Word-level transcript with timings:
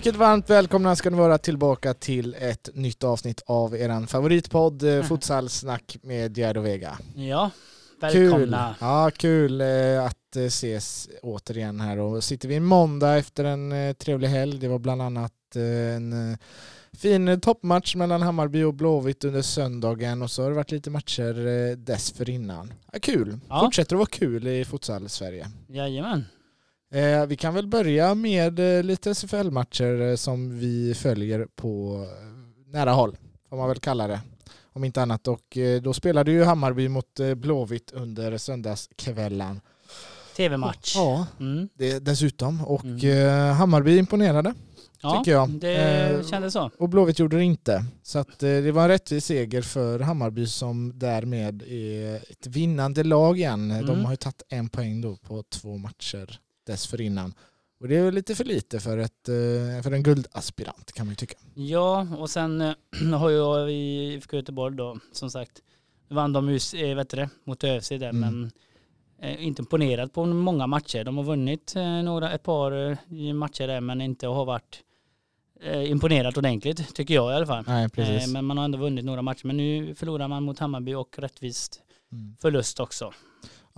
Mycket 0.00 0.16
varmt 0.16 0.50
välkomna 0.50 0.96
ska 0.96 1.10
ni 1.10 1.16
vara 1.16 1.38
tillbaka 1.38 1.94
till 1.94 2.36
ett 2.38 2.68
nytt 2.74 3.04
avsnitt 3.04 3.42
av 3.46 3.76
eran 3.76 4.06
favoritpodd 4.06 4.82
eh, 4.82 5.02
Futsalsnack 5.02 5.96
med 6.02 6.38
Gerd 6.38 6.56
och 6.56 6.66
Vega. 6.66 6.98
Ja, 7.14 7.50
Kul, 8.12 8.30
välkomna. 8.30 8.74
ja, 8.80 9.10
kul 9.16 9.60
eh, 9.60 10.04
att 10.04 10.36
eh, 10.36 10.42
ses 10.42 11.08
återigen 11.22 11.80
här 11.80 11.98
och 11.98 12.24
sitter 12.24 12.48
vi 12.48 12.54
en 12.54 12.64
måndag 12.64 13.16
efter 13.16 13.44
en 13.44 13.94
trevlig 13.94 14.28
helg. 14.28 14.58
Det 14.58 14.68
var 14.68 14.78
bland 14.78 15.02
annat 15.02 15.32
en 15.56 16.38
fin 16.92 17.40
toppmatch 17.40 17.94
mellan 17.96 18.22
Hammarby 18.22 18.62
och 18.62 18.74
Blåvitt 18.74 19.24
under 19.24 19.42
söndagen 19.42 20.22
och 20.22 20.30
så 20.30 20.42
har 20.42 20.50
det 20.50 20.56
varit 20.56 20.70
lite 20.70 20.90
matcher 20.90 21.76
dessförinnan. 21.76 22.72
Ja, 22.92 22.98
kul, 23.02 23.38
Ja. 23.48 23.60
fortsätter 23.60 23.96
att 23.96 23.98
vara 23.98 24.06
kul 24.06 24.46
i 24.46 24.64
futsal-Sverige. 24.64 25.50
Jajamän. 25.68 26.24
Eh, 26.92 27.26
vi 27.26 27.36
kan 27.36 27.54
väl 27.54 27.66
börja 27.66 28.14
med 28.14 28.78
eh, 28.78 28.82
lite 28.82 29.10
SFL-matcher 29.14 30.00
eh, 30.00 30.16
som 30.16 30.58
vi 30.58 30.94
följer 30.94 31.46
på 31.56 32.02
eh, 32.08 32.72
nära 32.72 32.92
håll, 32.92 33.16
får 33.48 33.56
man 33.56 33.68
väl 33.68 33.78
kalla 33.80 34.06
det. 34.08 34.20
Om 34.72 34.84
inte 34.84 35.02
annat. 35.02 35.28
Och 35.28 35.56
eh, 35.56 35.82
då 35.82 35.92
spelade 35.92 36.30
ju 36.32 36.44
Hammarby 36.44 36.88
mot 36.88 37.20
eh, 37.20 37.34
Blåvitt 37.34 37.90
under 37.92 38.38
söndagskvällen. 38.38 39.60
TV-match. 40.36 40.92
Ja, 40.96 41.26
Mm. 41.40 41.68
det, 41.74 41.98
dessutom. 41.98 42.64
Och 42.64 42.84
Mm. 42.84 43.54
Hammarby 43.56 43.98
imponerade, 43.98 44.54
Ja, 45.02 45.18
tycker 45.18 45.32
jag. 45.32 45.50
det 45.50 46.26
kändes 46.30 46.52
så. 46.52 46.70
Och 46.78 46.88
Blåvitt 46.88 47.18
gjorde 47.18 47.36
det 47.36 47.44
inte. 47.44 47.84
Så 48.02 48.18
att, 48.18 48.38
det 48.38 48.72
var 48.72 48.82
en 48.82 48.88
rättvis 48.88 49.24
seger 49.24 49.62
för 49.62 50.00
Hammarby 50.00 50.46
som 50.46 50.98
därmed 50.98 51.62
är 51.62 52.16
ett 52.16 52.46
vinnande 52.46 53.04
lag 53.04 53.38
igen. 53.38 53.68
De 53.68 53.74
Mm. 53.74 54.04
har 54.04 54.12
ju 54.12 54.16
tagit 54.16 54.42
en 54.48 54.68
poäng 54.68 55.00
då 55.00 55.16
på 55.16 55.42
två 55.42 55.76
matcher 55.78 56.40
dessförinnan. 56.70 57.34
Och 57.80 57.88
det 57.88 57.96
är 57.96 58.02
väl 58.04 58.14
lite 58.14 58.34
för 58.34 58.44
lite 58.44 58.80
för, 58.80 58.98
ett, 58.98 59.28
eh, 59.28 59.82
för 59.82 59.92
en 59.92 60.02
guldaspirant 60.02 60.92
kan 60.92 61.06
man 61.06 61.12
ju 61.12 61.16
tycka. 61.16 61.34
Ja, 61.54 62.06
och 62.18 62.30
sen 62.30 62.60
eh, 62.60 62.74
har 63.18 63.30
jag 63.30 63.70
i 63.72 64.12
IFK 64.14 64.36
Göteborg 64.36 64.76
då, 64.76 64.98
som 65.12 65.30
sagt, 65.30 65.62
vann 66.08 66.32
de 66.32 66.50
just, 66.50 66.74
eh, 66.74 66.94
vet 66.94 67.08
det, 67.10 67.28
mot 67.44 67.64
ÖFC 67.64 67.88
där, 67.88 68.08
Mm. 68.10 68.20
men 68.20 68.50
inte 69.38 69.62
imponerat 69.62 70.12
på 70.12 70.26
många 70.26 70.66
matcher. 70.66 71.04
De 71.04 71.16
har 71.16 71.24
vunnit 71.24 71.74
några, 72.04 72.32
ett 72.32 72.42
par 72.42 72.72
matcher 73.32 73.66
där, 73.66 73.80
men 73.80 74.00
inte 74.00 74.26
har 74.26 74.44
varit 74.44 74.80
imponerat 75.86 76.36
ordentligt, 76.36 76.94
tycker 76.94 77.14
jag 77.14 77.32
i 77.32 77.34
alla 77.34 77.46
fall. 77.46 77.64
Nej, 77.66 77.88
precis. 77.88 78.32
Men 78.32 78.44
man 78.44 78.58
har 78.58 78.64
ändå 78.64 78.78
vunnit 78.78 79.04
några 79.04 79.22
matcher, 79.22 79.46
men 79.46 79.56
nu 79.56 79.94
förlorar 79.94 80.28
man 80.28 80.42
mot 80.42 80.58
Hammarby 80.58 80.94
och 80.94 81.18
rättvist 81.18 81.80
Mm. 82.12 82.36
förlust 82.40 82.80
också. 82.80 83.12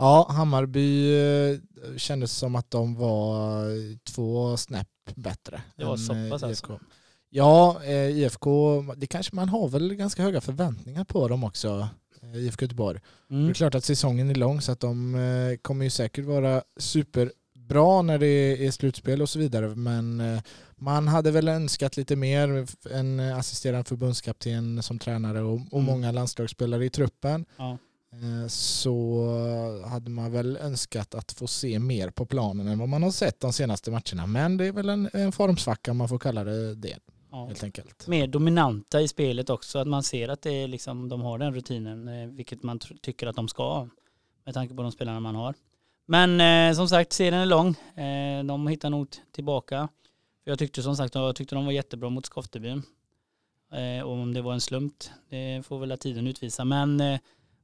Ja, 0.03 0.27
Hammarby 0.31 1.15
eh, 1.21 1.59
kändes 1.97 2.33
som 2.33 2.55
att 2.57 2.71
de 2.71 2.95
var 2.95 3.65
två 4.05 4.57
snäpp 4.57 4.89
bättre. 5.15 5.63
Det 5.77 5.85
var 5.85 5.97
så 5.97 6.15
eh, 6.15 6.31
pass 6.31 6.43
alltså. 6.43 6.81
Ja, 7.31 7.81
eh, 7.85 7.93
IFK, 8.19 8.83
det 8.97 9.07
kanske 9.07 9.37
man 9.37 9.49
har 9.49 9.69
väl 9.69 9.95
ganska 9.95 10.23
höga 10.23 10.41
förväntningar 10.41 11.05
på 11.05 11.29
dem 11.29 11.45
också, 11.45 11.89
eh, 12.23 12.37
IFK 12.37 12.65
Göteborg. 12.65 13.01
Det 13.29 13.35
är 13.35 13.39
Mm. 13.41 13.55
klart 13.55 13.75
att 13.75 13.85
säsongen 13.85 14.31
är 14.31 14.35
lång 14.35 14.61
så 14.61 14.73
att 14.73 14.81
de 14.81 15.15
eh, 15.15 15.57
kommer 15.57 15.85
ju 15.85 15.91
säkert 15.91 16.25
vara 16.25 16.63
superbra 16.81 18.03
när 18.03 18.19
det 18.19 18.67
är 18.67 18.71
slutspel 18.71 19.23
och 19.23 19.29
så 19.29 19.39
vidare. 19.39 19.69
Men 19.75 20.21
eh, 20.21 20.41
man 20.77 21.09
hade 21.09 21.31
väl 21.31 21.49
önskat 21.49 21.97
lite 21.97 22.17
mer. 22.17 22.67
En 22.91 23.21
eh, 23.21 23.39
assisterande 23.39 23.85
förbundskapten 23.89 24.83
som 24.83 24.99
tränare 24.99 25.41
och, 25.43 25.55
och 25.55 25.81
Mm. 25.81 25.85
många 25.85 26.13
landslagsspelare 26.13 26.85
i 26.85 26.91
truppen. 26.91 27.45
Ja. 27.57 27.79
Eh, 28.13 28.47
Så 28.49 29.25
hade 29.89 30.11
man 30.11 30.33
väl 30.33 30.57
önskat 30.57 31.15
att 31.15 31.33
få 31.33 31.47
se 31.47 31.79
mer 31.79 32.11
på 32.11 32.27
planen 32.27 32.69
än 32.69 32.79
vad 32.79 32.89
man 32.89 33.03
har 33.03 33.11
sett 33.11 33.41
de 33.41 33.53
senaste 33.53 33.91
matcherna. 33.91 34.27
Men 34.27 34.57
det 34.57 34.67
är 34.67 34.73
väl 34.73 34.89
en, 34.89 35.11
en 35.13 35.33
formsvacka 35.33 35.91
om 35.91 35.97
man 35.97 36.09
får 36.09 36.19
kalla 36.19 36.45
det 36.45 36.75
det 36.75 36.99
Ja. 37.35 37.47
helt 37.47 37.65
enkelt. 37.65 38.07
mer 38.07 38.27
dominanta 38.27 39.01
i 39.01 39.09
spelet 39.09 39.51
också. 39.51 39.79
Att 39.79 39.87
man 39.89 40.03
ser 40.03 40.29
att 40.29 40.43
det 40.43 40.51
är 40.51 40.69
liksom, 40.69 41.09
de 41.09 41.21
har 41.23 41.39
den 41.39 41.55
rutinen, 41.55 42.09
eh, 42.09 42.27
vilket 42.29 42.63
man 42.63 42.79
tycker 42.79 43.27
att 43.27 43.37
de 43.37 43.49
ska. 43.49 43.89
Med 44.45 44.55
tanke 44.55 44.75
på 44.75 44.83
de 44.83 44.93
spelarna 44.93 45.21
man 45.21 45.35
har. 45.35 45.55
Men 46.07 46.41
eh, 46.71 46.77
som 46.77 46.89
sagt, 46.89 47.13
serien 47.13 47.35
är 47.43 47.47
lång. 47.47 47.69
Eh, 48.05 48.45
de 48.45 48.67
hittar 48.67 48.91
nog 48.91 49.07
tillbaka. 49.33 49.89
För 50.45 50.51
jag 50.51 50.59
tyckte 50.59 50.83
som 50.83 50.97
sagt, 50.97 51.15
jag 51.15 51.37
tyckte 51.37 51.55
de 51.55 51.65
var 51.65 51.73
jättebra 51.73 52.11
mot 52.11 52.27
Skoftebyn. 52.27 52.83
Eh, 53.73 54.07
om 54.07 54.35
det 54.35 54.43
var 54.43 54.53
en 54.53 54.61
slump, 54.61 54.95
det 55.31 55.67
får 55.67 55.79
väl 55.79 55.99
tiden 55.99 56.27
utvisa. 56.27 56.65
Men 56.65 57.01
eh, 57.01 57.21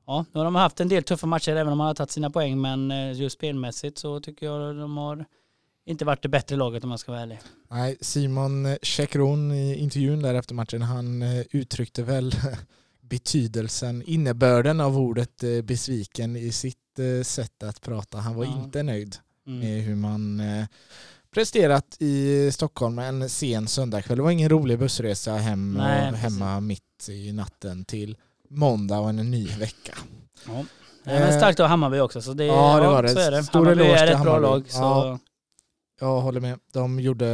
ja, 0.09 0.25
nu 0.33 0.39
har 0.41 0.45
de 0.45 0.55
haft 0.55 0.81
en 0.81 0.89
del 0.89 1.03
tuffa 1.03 1.27
matcher 1.27 1.51
även 1.53 1.73
om 1.73 1.79
de 1.79 1.81
har 1.81 1.95
tagit 1.95 2.11
sina 2.11 2.31
poäng. 2.31 2.61
Men 2.61 2.91
eh, 2.91 3.13
just 3.13 3.37
spelmässigt 3.37 3.99
så 3.99 4.21
tycker 4.21 4.47
jag 4.47 4.77
de 4.77 4.97
har 4.97 5.25
inte 5.87 6.05
varit 6.05 6.23
det 6.23 6.29
bättre 6.29 6.57
laget 6.57 6.83
om 6.83 6.89
man 6.89 6.99
ska 6.99 7.13
vara 7.13 7.23
ärlig. 7.23 7.39
Nej, 7.71 7.97
Simon 8.01 8.77
Chekron 8.83 9.53
i 9.53 9.75
intervjun 9.75 10.23
där 10.23 10.35
efter 10.35 10.55
matchen, 10.55 10.83
han 10.83 11.23
eh, 11.23 11.45
uttryckte 11.51 12.03
väl 12.03 12.33
betydelsen, 13.01 14.03
innebörden 14.07 14.81
av 14.81 14.99
ordet 14.99 15.43
eh, 15.45 15.63
besviken 15.63 16.37
i 16.37 16.53
sitt 16.53 16.79
sätt 17.23 17.63
att 17.63 17.81
prata. 17.81 18.19
Han 18.19 18.35
var 18.37 18.45
Ja. 18.45 18.63
inte 18.65 18.83
nöjd 18.83 19.17
Mm. 19.47 19.59
med 19.61 19.83
hur 19.83 19.95
man 19.97 20.43
presterat 21.31 21.97
i 21.99 22.51
Stockholm 22.53 22.99
en 22.99 23.29
sen 23.29 23.69
söndagkväll. 23.69 24.17
Det 24.17 24.23
var 24.23 24.31
ingen 24.31 24.49
rolig 24.49 24.79
bussresa 24.79 25.37
hem 25.37 25.75
Nej, 25.75 26.13
hemma 26.15 26.61
mitt 26.61 27.09
i 27.09 27.33
natten 27.33 27.85
till 27.85 28.17
måndag 28.49 28.99
och 28.99 29.09
en 29.09 29.17
ny 29.31 29.47
vecka. 29.47 29.95
Ja. 30.47 30.65
Det 31.05 31.21
var 31.21 31.33
starkt 31.33 31.61
av 31.61 31.67
Hammarby 31.67 31.99
också. 32.01 32.23
Så 32.23 32.33
det, 32.33 32.45
Ja, 32.45 32.81
det 32.81 32.87
var 32.87 33.03
det. 33.03 33.11
Är 33.27 33.31
det. 33.31 33.43
Stor 33.45 33.59
Hammarby 33.67 33.83
är 33.85 34.07
ett 34.07 34.23
bra 34.23 34.35
Hammarby. 34.35 34.43
lag. 34.43 34.71
Så, 34.71 34.79
Ja. 34.81 35.19
Jag 36.01 36.21
håller 36.21 36.41
med. 36.41 36.59
De 36.73 37.01
gjorde, 37.01 37.27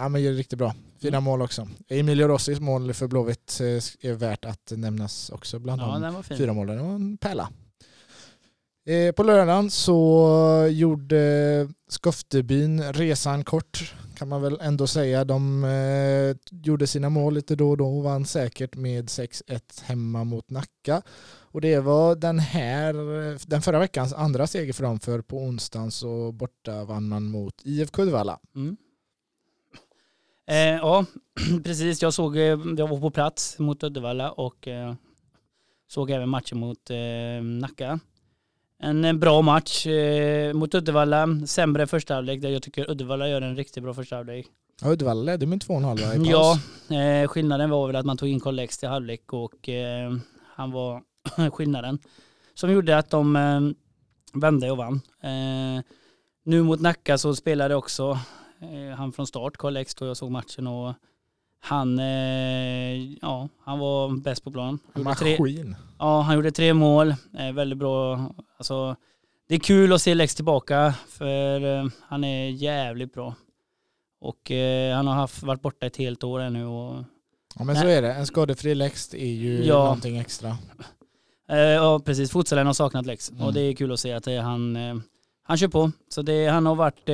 ja, 0.00 0.08
men 0.08 0.22
gjorde 0.22 0.36
riktigt 0.36 0.58
bra. 0.58 0.74
Fina 1.00 1.16
Mm. 1.16 1.24
mål 1.24 1.42
också. 1.42 1.68
Emilio 1.88 2.28
Rossis 2.28 2.60
mål 2.60 2.94
för 2.94 3.06
Blåvitt 3.06 3.58
eh, 3.60 3.66
är 4.10 4.12
värt 4.12 4.44
att 4.44 4.72
nämnas 4.76 5.30
också 5.30 5.58
bland 5.58 5.82
ja, 5.82 6.12
de 6.28 6.36
fyra 6.36 6.52
målen. 6.52 6.76
Det 6.76 6.82
var 6.82 6.94
en 6.94 7.16
pärla. 7.16 7.48
Eh, 8.86 9.12
På 9.12 9.22
lördagen 9.22 9.70
så 9.70 10.68
gjorde 10.70 11.68
Skoftebyn 11.88 12.92
resan 12.92 13.44
kort 13.44 13.94
kan 14.20 14.28
man 14.28 14.42
väl 14.42 14.58
ändå 14.60 14.86
säga. 14.86 15.24
De 15.24 15.64
eh, 15.64 16.56
gjorde 16.62 16.86
sina 16.86 17.08
mål 17.08 17.34
lite 17.34 17.56
då 17.56 17.70
och 17.70 17.76
då 17.76 17.96
och 17.96 18.04
vann 18.04 18.26
säkert 18.26 18.76
med 18.76 19.04
6-1 19.04 19.82
hemma 19.82 20.24
mot 20.24 20.50
Nacka. 20.50 21.02
Och 21.40 21.60
det 21.60 21.80
var 21.80 22.14
den 22.16 22.38
här, 22.38 22.94
eh, 22.94 23.38
den 23.46 23.62
förra 23.62 23.78
veckans 23.78 24.12
andra 24.12 24.46
seger 24.46 24.72
för 24.72 24.82
dem 24.82 25.00
för 25.00 25.20
på 25.20 25.38
onsdagen 25.38 25.90
så 25.90 26.32
borta 26.32 26.84
vann 26.84 27.08
man 27.08 27.24
mot 27.24 27.54
IFK 27.62 28.02
Uddevalla. 28.02 28.38
Mm. 28.54 28.76
Eh, 30.46 30.56
ja, 30.56 31.04
precis. 31.64 32.02
Jag 32.02 32.14
såg, 32.14 32.36
eh, 32.36 32.58
jag 32.76 32.88
var 32.88 33.00
på 33.00 33.10
plats 33.10 33.58
mot 33.58 33.84
Uddevalla 33.84 34.32
och 34.32 34.68
eh, 34.68 34.94
såg 35.88 36.10
även 36.10 36.28
matchen 36.28 36.58
mot 36.58 36.90
eh, 36.90 37.42
Nacka. 37.42 38.00
En 38.82 39.20
bra 39.20 39.42
match 39.42 39.86
eh, 39.86 40.52
mot 40.52 40.74
Uddevalla. 40.74 41.28
Sämre 41.46 41.86
första 41.86 42.14
halvlek 42.14 42.42
där 42.42 42.48
jag 42.48 42.62
tycker 42.62 42.90
Uddevalla 42.90 43.28
gör 43.28 43.42
en 43.42 43.56
riktigt 43.56 43.82
bra 43.82 43.94
första 43.94 44.16
halvlek. 44.16 44.46
Ja, 44.82 44.92
Uddevalla 44.92 45.22
ledde 45.22 45.46
med 45.46 45.62
2,5 45.62 46.14
i 46.14 46.16
paus. 46.16 46.60
Ja, 46.88 46.96
eh, 46.96 47.28
skillnaden 47.28 47.70
var 47.70 47.86
väl 47.86 47.96
att 47.96 48.06
man 48.06 48.16
tog 48.16 48.28
in 48.28 48.40
Collex 48.40 48.78
till 48.78 48.88
halvlek 48.88 49.32
och 49.32 49.68
eh, 49.68 50.12
han 50.54 50.70
var 50.70 51.02
skillnaden. 51.50 51.98
Som 52.54 52.72
gjorde 52.72 52.98
att 52.98 53.10
de 53.10 53.36
eh, 53.36 53.60
vände 54.40 54.70
och 54.70 54.76
vann. 54.76 55.00
Eh, 55.22 55.84
nu 56.44 56.62
mot 56.62 56.80
Nacka 56.80 57.18
så 57.18 57.34
spelade 57.34 57.74
också 57.74 58.18
eh, 58.60 58.96
han 58.96 59.12
från 59.12 59.26
start, 59.26 59.56
Collex, 59.56 59.94
då 59.94 60.06
jag 60.06 60.16
såg 60.16 60.30
matchen 60.30 60.66
och 60.66 60.94
han, 61.60 61.98
eh, 61.98 63.12
ja, 63.22 63.48
han 63.64 63.78
var 63.78 64.20
bäst 64.22 64.44
på 64.44 64.50
plan. 64.50 64.78
Han 64.92 65.02
gjorde 65.02 65.14
tre, 65.16 65.38
Maskin. 65.38 65.76
ja, 65.98 66.20
han 66.20 66.34
gjorde 66.34 66.50
tre 66.52 66.74
mål, 66.74 67.14
eh, 67.38 67.52
väldigt 67.52 67.78
bra. 67.78 68.20
Alltså, 68.58 68.96
det 69.48 69.54
är 69.54 69.58
kul 69.58 69.92
att 69.92 70.02
se 70.02 70.14
Lex 70.14 70.34
tillbaka 70.34 70.94
för 71.08 71.64
eh, 71.78 71.86
han 72.08 72.24
är 72.24 72.48
jävligt 72.50 73.12
bra. 73.14 73.34
Och 74.20 74.50
han 74.94 75.06
har 75.06 75.14
haft, 75.14 75.42
varit 75.42 75.62
borta 75.62 75.86
ett 75.86 75.96
helt 75.96 76.24
år 76.24 76.40
ännu 76.40 76.66
och 76.66 77.04
Ja 77.58 77.64
men 77.64 77.76
så 77.76 77.86
är 77.86 78.02
det. 78.02 78.12
En 78.12 78.26
skadefri 78.26 78.74
Lext 78.74 79.14
är 79.14 79.26
ju 79.32 79.64
Ja. 79.64 79.74
någonting 79.84 80.18
extra. 80.18 80.56
Ja 81.48 82.00
precis, 82.04 82.30
futsalen 82.30 82.66
har 82.66 82.74
saknat 82.74 83.06
Lex 83.06 83.30
Mm. 83.30 83.42
och 83.44 83.52
det 83.52 83.60
är 83.60 83.72
kul 83.72 83.92
att 83.92 84.00
se 84.00 84.12
att 84.12 84.26
han, 84.26 84.76
han 85.42 85.56
kör 85.56 85.68
på. 85.68 85.92
Så 86.08 86.22
det, 86.22 86.46
han 86.46 86.66
har 86.66 86.74
varit, 86.74 87.08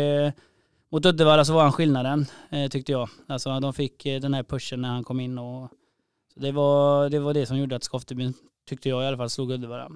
mot 0.93 1.07
Uddevalla 1.07 1.45
så 1.45 1.55
var 1.55 1.63
han 1.63 1.73
skillnaden 1.73 2.27
eh, 2.51 2.69
tyckte 2.69 2.93
jag. 2.93 3.09
Alltså 3.27 3.61
de 3.61 3.73
fick 3.73 4.07
eh, 4.07 4.21
den 4.21 4.35
här 4.35 4.43
pushen 4.43 4.81
när 4.81 4.89
han 4.89 5.05
kom 5.05 5.21
in 5.21 5.39
och 5.39 5.71
det, 6.35 6.53
var, 6.53 7.11
det 7.11 7.19
var 7.19 7.35
det 7.35 7.47
som 7.47 7.59
gjorde 7.59 7.77
att 7.77 7.85
Skoftebyn, 7.85 8.35
tyckte 8.69 8.89
jag 8.89 9.05
i 9.05 9.07
alla 9.07 9.17
fall, 9.17 9.31
slog 9.31 9.51
Uddevalla. 9.51 9.91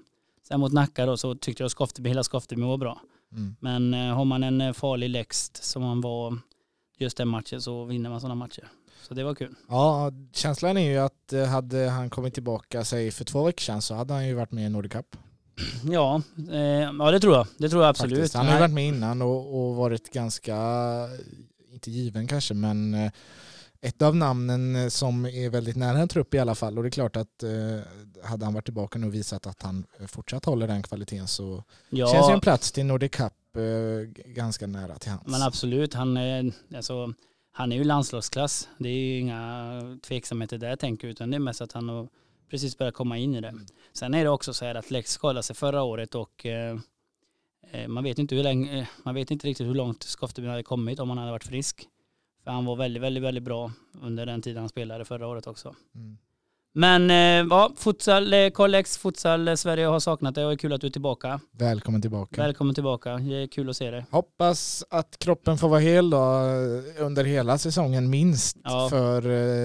Sen 0.48 0.60
mot 0.60 0.72
Nacka 0.72 1.06
då 1.06 1.16
så 1.16 1.34
tyckte 1.34 1.62
jag 1.62 1.70
Skofteby, 1.70 2.08
hela 2.08 2.22
Skofteby 2.22 2.62
var 2.62 2.76
bra. 2.76 3.00
Mm. 3.32 3.56
Men 3.60 3.94
eh, 3.94 4.14
har 4.14 4.24
man 4.24 4.42
en 4.42 4.60
eh, 4.60 4.72
farlig 4.72 5.10
Lext 5.10 5.64
som 5.64 5.82
han 5.82 6.00
var 6.00 6.38
just 6.98 7.16
den 7.16 7.28
matchen 7.28 7.60
så 7.60 7.84
vinner 7.84 8.10
man 8.10 8.20
sådana 8.20 8.34
matcher. 8.34 8.68
Så 9.02 9.14
det 9.14 9.24
var 9.24 9.34
kul. 9.34 9.54
Ja, 9.68 10.12
känslan 10.32 10.76
är 10.76 10.90
ju 10.90 10.98
att 10.98 11.32
eh, 11.32 11.44
hade 11.44 11.88
han 11.88 12.10
kommit 12.10 12.34
tillbaka 12.34 12.84
sig 12.84 13.10
för 13.10 13.24
två 13.24 13.44
veckor 13.44 13.60
sedan 13.60 13.82
så 13.82 13.94
hade 13.94 14.14
han 14.14 14.26
ju 14.26 14.34
varit 14.34 14.52
med 14.52 14.66
i 14.66 14.68
Nordic 14.68 14.92
Cup. 14.92 15.16
Ja, 15.90 16.22
eh, 16.50 16.58
ja 16.98 17.10
det 17.10 17.20
tror 17.20 17.34
jag. 17.34 17.46
Det 17.58 17.68
tror 17.68 17.82
jag 17.82 17.90
absolut. 17.90 18.18
Faktiskt. 18.18 18.34
Han 18.34 18.46
har 18.46 18.54
ju 18.54 18.60
varit 18.60 18.74
med 18.74 18.88
innan 18.88 19.22
och, 19.22 19.68
och 19.68 19.76
varit 19.76 20.12
ganska, 20.12 20.56
inte 21.72 21.90
given 21.90 22.26
kanske, 22.26 22.54
men 22.54 22.94
eh, 22.94 23.12
ett 23.80 24.02
av 24.02 24.16
namnen 24.16 24.90
som 24.90 25.26
är 25.26 25.50
väldigt 25.50 25.76
nära 25.76 25.98
en 25.98 26.08
trupp 26.08 26.34
i 26.34 26.38
alla 26.38 26.54
fall. 26.54 26.78
Och 26.78 26.84
det 26.84 26.88
är 26.88 26.90
klart 26.90 27.16
att 27.16 27.42
eh, 27.42 27.50
hade 28.24 28.44
han 28.44 28.54
varit 28.54 28.64
tillbaka 28.64 28.98
nu 28.98 29.06
och 29.06 29.14
visat 29.14 29.46
att 29.46 29.62
han 29.62 29.86
fortsatt 30.06 30.44
håller 30.44 30.66
den 30.66 30.82
kvaliteten 30.82 31.28
så 31.28 31.64
ja. 31.90 32.12
känns 32.12 32.28
ju 32.28 32.32
en 32.32 32.40
plats 32.40 32.72
till 32.72 32.86
Nordic 32.86 33.10
Cup 33.10 33.32
eh, 33.56 34.30
ganska 34.32 34.66
nära 34.66 34.98
till 34.98 35.10
hans. 35.10 35.26
Men 35.26 35.42
absolut, 35.42 35.94
han 35.94 36.16
är, 36.16 36.52
alltså, 36.76 37.14
han 37.52 37.72
är 37.72 37.76
ju 37.76 37.84
landslagsklass. 37.84 38.68
Det 38.78 38.88
är 38.88 38.92
ju 38.92 39.18
inga 39.18 39.98
tveksamheter 40.02 40.58
där 40.58 40.76
tänker 40.76 41.06
jag, 41.06 41.12
utan 41.12 41.30
det 41.30 41.36
är 41.36 41.38
mest 41.38 41.60
att 41.60 41.72
han 41.72 41.88
har 41.88 42.08
precis 42.50 42.78
börjat 42.78 42.94
komma 42.94 43.18
in 43.18 43.34
i 43.34 43.40
det. 43.40 43.48
Mm. 43.48 43.66
Sen 43.92 44.14
är 44.14 44.24
det 44.24 44.30
också 44.30 44.54
så 44.54 44.64
här 44.64 44.74
att 44.74 44.90
Lex 44.90 45.12
skadade 45.12 45.42
sig 45.42 45.56
förra 45.56 45.82
året 45.82 46.14
och 46.14 46.46
eh, 46.46 46.78
eh, 47.70 47.88
man 47.88 48.04
vet 48.04 48.18
inte 48.18 48.34
hur 48.34 48.42
länge, 48.42 48.88
man 49.02 49.14
vet 49.14 49.30
inte 49.30 49.46
riktigt 49.46 49.66
hur 49.66 49.74
långt 49.74 50.02
Skoftebyn 50.02 50.50
hade 50.50 50.62
kommit 50.62 51.00
om 51.00 51.08
han 51.08 51.18
hade 51.18 51.30
varit 51.30 51.44
frisk. 51.44 51.88
För 52.44 52.50
han 52.50 52.64
var 52.64 52.76
väldigt, 52.76 53.02
väldigt, 53.02 53.22
väldigt 53.22 53.44
bra 53.44 53.72
under 54.02 54.26
den 54.26 54.42
tiden 54.42 54.60
han 54.60 54.68
spelade 54.68 55.04
förra 55.04 55.26
året 55.26 55.46
också. 55.46 55.74
Mm. 55.94 56.18
Men 56.72 57.10
eh, 57.10 57.46
ja, 57.50 57.70
futsal, 57.76 58.32
eh, 58.32 58.50
Collex, 58.50 58.98
futsal 58.98 59.48
eh, 59.48 59.54
Sverige 59.54 59.86
har 59.86 60.00
saknat 60.00 60.34
det 60.34 60.44
och 60.44 60.50
det 60.50 60.54
är 60.54 60.58
kul 60.58 60.72
att 60.72 60.80
du 60.80 60.86
är 60.86 60.90
tillbaka. 60.90 61.40
Välkommen 61.52 62.02
tillbaka. 62.02 62.42
Välkommen 62.42 62.74
tillbaka, 62.74 63.16
det 63.16 63.42
är 63.42 63.46
kul 63.46 63.70
att 63.70 63.76
se 63.76 63.90
dig. 63.90 64.04
Hoppas 64.10 64.84
att 64.90 65.18
kroppen 65.18 65.58
får 65.58 65.68
vara 65.68 65.80
hel 65.80 66.10
då 66.10 66.18
under 66.98 67.24
hela 67.24 67.58
säsongen 67.58 68.10
minst 68.10 68.56
ja. 68.64 68.88
för 68.90 69.22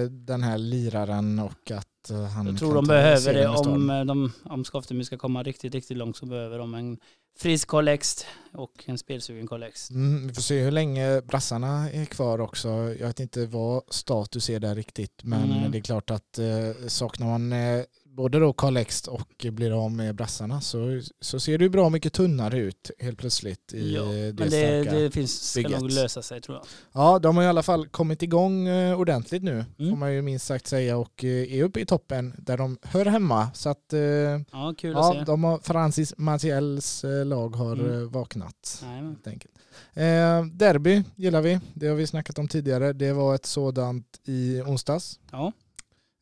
den 0.08 0.42
här 0.42 0.58
liraren 0.58 1.38
och 1.38 1.70
att 1.70 1.86
han 2.10 2.46
Jag 2.46 2.58
tror 2.58 2.74
de 2.74 2.84
behöver 2.84 3.34
det 3.34 3.48
om, 3.48 3.86
de, 4.06 4.32
om 4.44 4.64
Skoftemy 4.64 5.04
ska 5.04 5.18
komma 5.18 5.42
riktigt, 5.42 5.74
riktigt 5.74 5.96
långt 5.96 6.16
så 6.16 6.26
behöver 6.26 6.58
de 6.58 6.74
en 6.74 6.98
frisk 7.38 7.68
kollext 7.68 8.26
och 8.52 8.84
en 8.86 8.98
spelsugen 8.98 9.46
kollext. 9.46 9.90
Mm, 9.90 10.28
vi 10.28 10.34
får 10.34 10.42
se 10.42 10.62
hur 10.62 10.70
länge 10.70 11.22
brassarna 11.22 11.90
är 11.90 12.04
kvar 12.04 12.38
också. 12.38 12.68
Jag 12.68 13.06
vet 13.06 13.20
inte 13.20 13.46
vad 13.46 13.82
status 13.88 14.50
är 14.50 14.60
där 14.60 14.74
riktigt 14.74 15.20
men 15.22 15.52
mm. 15.52 15.70
det 15.70 15.78
är 15.78 15.82
klart 15.82 16.10
att 16.10 16.38
eh, 16.38 16.86
saknar 16.86 17.26
man 17.26 17.52
eh, 17.52 17.84
både 18.16 18.38
då 18.38 18.52
Carl 18.52 18.76
Ext 18.76 19.08
och 19.08 19.46
blir 19.50 19.84
av 19.84 19.92
med 19.92 20.14
brassarna 20.14 20.60
så, 20.60 21.00
så 21.20 21.40
ser 21.40 21.58
det 21.58 21.64
ju 21.64 21.70
bra 21.70 21.88
mycket 21.88 22.12
tunnare 22.12 22.58
ut 22.58 22.90
helt 22.98 23.18
plötsligt 23.18 23.74
i 23.74 23.94
ja, 23.94 24.02
det 24.02 24.38
men 24.38 24.50
det, 24.50 24.82
det 24.82 25.10
finns, 25.10 25.50
ska 25.50 25.62
bygget. 25.62 25.80
nog 25.80 25.90
lösa 25.90 26.22
sig 26.22 26.40
tror 26.40 26.56
jag. 26.56 26.66
Ja, 26.92 27.18
de 27.18 27.36
har 27.36 27.44
i 27.44 27.46
alla 27.46 27.62
fall 27.62 27.88
kommit 27.88 28.22
igång 28.22 28.68
eh, 28.68 29.00
ordentligt 29.00 29.42
nu 29.42 29.64
mm. 29.78 29.90
får 29.90 29.96
man 29.96 30.14
ju 30.14 30.22
minst 30.22 30.46
sagt 30.46 30.66
säga 30.66 30.96
och 30.96 31.24
eh, 31.24 31.54
är 31.54 31.64
uppe 31.64 31.80
i 31.80 31.86
toppen 31.86 32.34
där 32.38 32.56
de 32.56 32.78
hör 32.82 33.06
hemma. 33.06 33.48
Så 33.54 33.68
att 33.68 33.92
eh, 33.92 34.00
ja, 34.00 34.74
kul 34.78 34.92
ja, 34.92 35.10
att 35.10 35.16
se. 35.16 35.24
De 35.24 35.44
har, 35.44 35.58
Francis 35.58 36.14
Matiels 36.16 37.04
lag 37.24 37.56
har 37.56 37.76
mm. 37.76 38.08
vaknat. 38.08 38.84
Helt 38.84 39.26
enkelt. 39.26 39.54
Eh, 39.92 40.44
derby 40.44 41.02
gillar 41.16 41.40
vi, 41.40 41.60
det 41.74 41.86
har 41.86 41.94
vi 41.94 42.06
snackat 42.06 42.38
om 42.38 42.48
tidigare. 42.48 42.92
Det 42.92 43.12
var 43.12 43.34
ett 43.34 43.46
sådant 43.46 44.20
i 44.24 44.62
onsdags. 44.66 45.18
Ja 45.30 45.52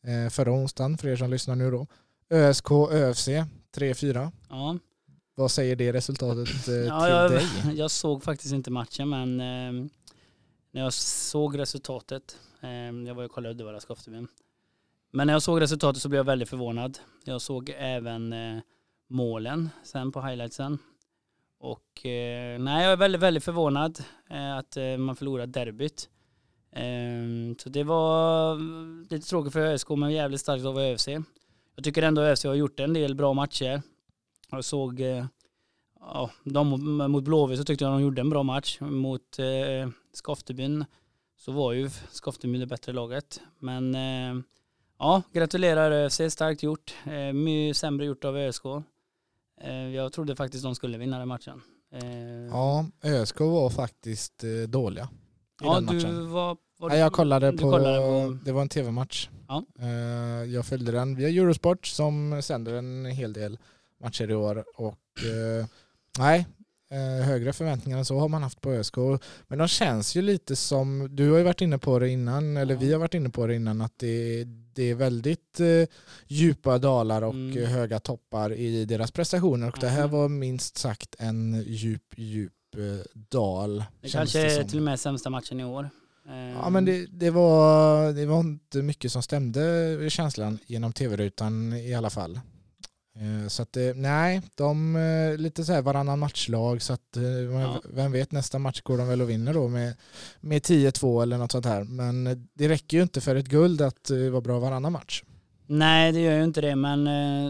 eh, 0.05 0.29
förra 0.29 0.51
onsdagen 0.51 0.97
för 0.97 1.07
er 1.07 1.15
som 1.15 1.29
lyssnar 1.29 1.55
nu 1.55 1.71
då. 1.71 1.87
ÖSK 2.29 2.71
ÖFC 2.71 3.27
3-4. 3.75 4.31
Ja. 4.49 4.77
Vad 5.35 5.51
säger 5.51 5.75
det 5.75 5.93
resultatet 5.93 6.67
eh, 6.67 6.73
ja, 6.87 7.01
till 7.05 7.11
jag, 7.15 7.31
dig? 7.31 7.47
Jag 7.77 7.91
såg 7.91 8.23
faktiskt 8.23 8.53
inte 8.53 8.71
matchen 8.71 9.09
men 9.09 9.39
eh, 9.39 9.89
när 10.71 10.81
jag 10.81 10.93
såg 10.93 11.59
resultatet, 11.59 12.39
eh, 12.61 12.69
jag 12.69 13.15
var 13.15 13.21
ju 13.21 13.25
och 13.25 13.31
kollade 13.31 13.53
Uddevalla 13.53 13.79
Skoftebyn. 13.79 14.27
Men 15.11 15.27
när 15.27 15.33
jag 15.33 15.41
såg 15.41 15.61
resultatet 15.61 16.01
så 16.01 16.09
blev 16.09 16.19
jag 16.19 16.23
väldigt 16.23 16.49
förvånad. 16.49 16.99
Jag 17.23 17.41
såg 17.41 17.73
även 17.77 18.33
eh, 18.33 18.59
målen 19.07 19.69
sen 19.83 20.11
på 20.11 20.21
highlightsen. 20.21 20.77
Och 21.59 22.05
eh, 22.05 22.59
nej, 22.59 22.83
jag 22.83 22.91
är 22.91 22.97
väldigt, 22.97 23.21
väldigt 23.21 23.43
förvånad 23.43 24.03
att 24.57 24.77
man 24.97 25.15
förlorar 25.15 25.47
derbyt. 25.47 26.09
Ehm, 26.75 27.55
så 27.59 27.69
det 27.69 27.83
var 27.83 28.55
lite 29.09 29.27
tråkigt 29.27 29.53
för 29.53 29.59
ÖSK 29.59 29.89
men 29.89 30.11
jävligt 30.11 30.41
starkt 30.41 30.65
av 30.65 30.79
ÖFC. 30.79 31.07
Jag 31.75 31.83
tycker 31.83 32.03
ändå 32.03 32.21
ÖFC 32.21 32.43
har 32.43 32.53
gjort 32.53 32.79
en 32.79 32.93
del 32.93 33.15
bra 33.15 33.33
matcher. 33.33 33.81
Jag 34.51 34.65
såg 34.65 35.01
eh, 35.01 35.25
ja, 35.99 36.29
de 36.43 36.67
mot 37.11 37.23
Blåvitt 37.23 37.59
så 37.59 37.63
tyckte 37.63 37.85
jag 37.85 37.93
de 37.93 38.01
gjorde 38.01 38.21
en 38.21 38.29
bra 38.29 38.43
match. 38.43 38.77
Mot 38.81 39.39
eh, 39.39 39.89
Skoftebyn 40.13 40.85
så 41.37 41.51
var 41.51 41.73
ju 41.73 41.89
Skoftebyn 42.11 42.59
det 42.59 42.67
bättre 42.67 42.93
laget. 42.93 43.41
Men 43.59 43.95
eh, 43.95 44.43
ja, 44.99 45.21
gratulerar 45.33 45.91
ÖFC, 45.91 46.21
starkt 46.29 46.63
gjort. 46.63 46.95
Eh, 47.05 47.33
mycket 47.33 47.77
sämre 47.77 48.05
gjort 48.05 48.25
av 48.25 48.37
ÖSK. 48.37 48.65
Eh, 49.61 49.73
jag 49.73 50.13
trodde 50.13 50.35
faktiskt 50.35 50.63
de 50.63 50.75
skulle 50.75 50.97
vinna 50.97 51.19
den 51.19 51.27
matchen. 51.27 51.61
Eh, 51.91 52.47
ja, 52.49 52.85
ÖSK 53.03 53.39
var 53.39 53.69
faktiskt 53.69 54.43
eh, 54.43 54.69
dåliga 54.69 55.09
i 55.61 55.65
ja. 55.65 55.81
Du 55.81 56.21
var 56.21 56.57
Ja, 56.79 56.95
jag 56.95 57.13
kollade 57.13 57.51
på, 57.51 57.71
kollade 57.71 57.97
på, 57.97 58.37
det 58.45 58.51
var 58.51 58.61
en 58.61 58.69
tv-match. 58.69 59.29
Ja. 59.47 59.65
Eh, 59.79 60.53
jag 60.53 60.65
följde 60.65 60.91
den 60.91 61.15
via 61.15 61.29
Eurosport 61.29 61.85
som 61.85 62.41
sänder 62.43 62.73
en 62.73 63.05
hel 63.05 63.33
del 63.33 63.57
matcher 64.01 64.31
i 64.31 64.35
år. 64.35 64.65
Och 64.75 65.23
eh, 65.23 65.65
nej, 66.19 66.47
eh, 66.89 67.25
högre 67.25 67.53
förväntningar 67.53 67.97
än 67.97 68.05
så 68.05 68.19
har 68.19 68.27
man 68.27 68.43
haft 68.43 68.61
på 68.61 68.71
ÖSK. 68.71 68.97
Men 69.47 69.59
de 69.59 69.67
känns 69.67 70.15
ju 70.15 70.21
lite 70.21 70.55
som, 70.55 71.07
du 71.11 71.31
har 71.31 71.37
ju 71.37 71.43
varit 71.43 71.61
inne 71.61 71.77
på 71.77 71.99
det 71.99 72.09
innan, 72.09 72.57
eller 72.57 72.75
vi 72.75 72.91
har 72.91 72.99
varit 72.99 73.13
inne 73.13 73.29
på 73.29 73.47
det 73.47 73.55
innan, 73.55 73.81
att 73.81 73.93
det, 73.97 74.43
det 74.73 74.83
är 74.83 74.95
väldigt 74.95 75.59
djupa 76.27 76.77
dalar 76.77 77.21
och 77.21 77.33
mm. 77.33 77.65
höga 77.65 77.99
toppar 77.99 78.53
i 78.53 78.85
deras 78.85 79.11
prestationer. 79.11 79.67
Och 79.67 79.77
det 79.81 79.87
här 79.87 80.07
var 80.07 80.29
minst 80.29 80.77
sagt 80.77 81.15
en 81.19 81.63
djup, 81.67 82.13
djup 82.17 82.51
dal. 83.13 83.83
Det 84.01 84.09
kanske 84.09 84.59
är 84.59 84.63
till 84.63 84.77
och 84.77 84.83
med 84.83 84.99
sämsta 84.99 85.29
matchen 85.29 85.59
i 85.59 85.65
år. 85.65 85.89
Ja 86.27 86.69
men 86.69 86.85
det, 86.85 87.05
det, 87.05 87.29
var, 87.29 88.13
det 88.13 88.25
var 88.25 88.39
inte 88.39 88.81
mycket 88.81 89.11
som 89.11 89.23
stämde 89.23 90.09
känslan 90.09 90.59
genom 90.65 90.93
tv-rutan 90.93 91.73
i 91.73 91.95
alla 91.95 92.09
fall. 92.09 92.39
Eh, 93.15 93.47
så 93.47 93.61
att 93.61 93.77
nej, 93.95 94.41
de 94.55 94.97
lite 95.39 95.63
så 95.63 95.73
här 95.73 95.81
varannan 95.81 96.19
matchlag 96.19 96.81
så 96.81 96.93
att 96.93 97.17
ja. 97.51 97.81
vem 97.89 98.11
vet 98.11 98.31
nästa 98.31 98.59
match 98.59 98.81
går 98.81 98.97
de 98.97 99.07
väl 99.07 99.21
och 99.21 99.29
vinner 99.29 99.53
då 99.53 99.67
med, 99.67 99.93
med 100.41 100.61
10-2 100.61 101.23
eller 101.23 101.37
något 101.37 101.51
sånt 101.51 101.65
här. 101.65 101.83
Men 101.83 102.47
det 102.53 102.69
räcker 102.69 102.97
ju 102.97 103.03
inte 103.03 103.21
för 103.21 103.35
ett 103.35 103.47
guld 103.47 103.81
att 103.81 104.11
vara 104.31 104.41
bra 104.41 104.59
varannan 104.59 104.91
match. 104.91 105.23
Nej 105.67 106.11
det 106.11 106.19
gör 106.19 106.37
ju 106.37 106.43
inte 106.43 106.61
det 106.61 106.75
men 106.75 107.05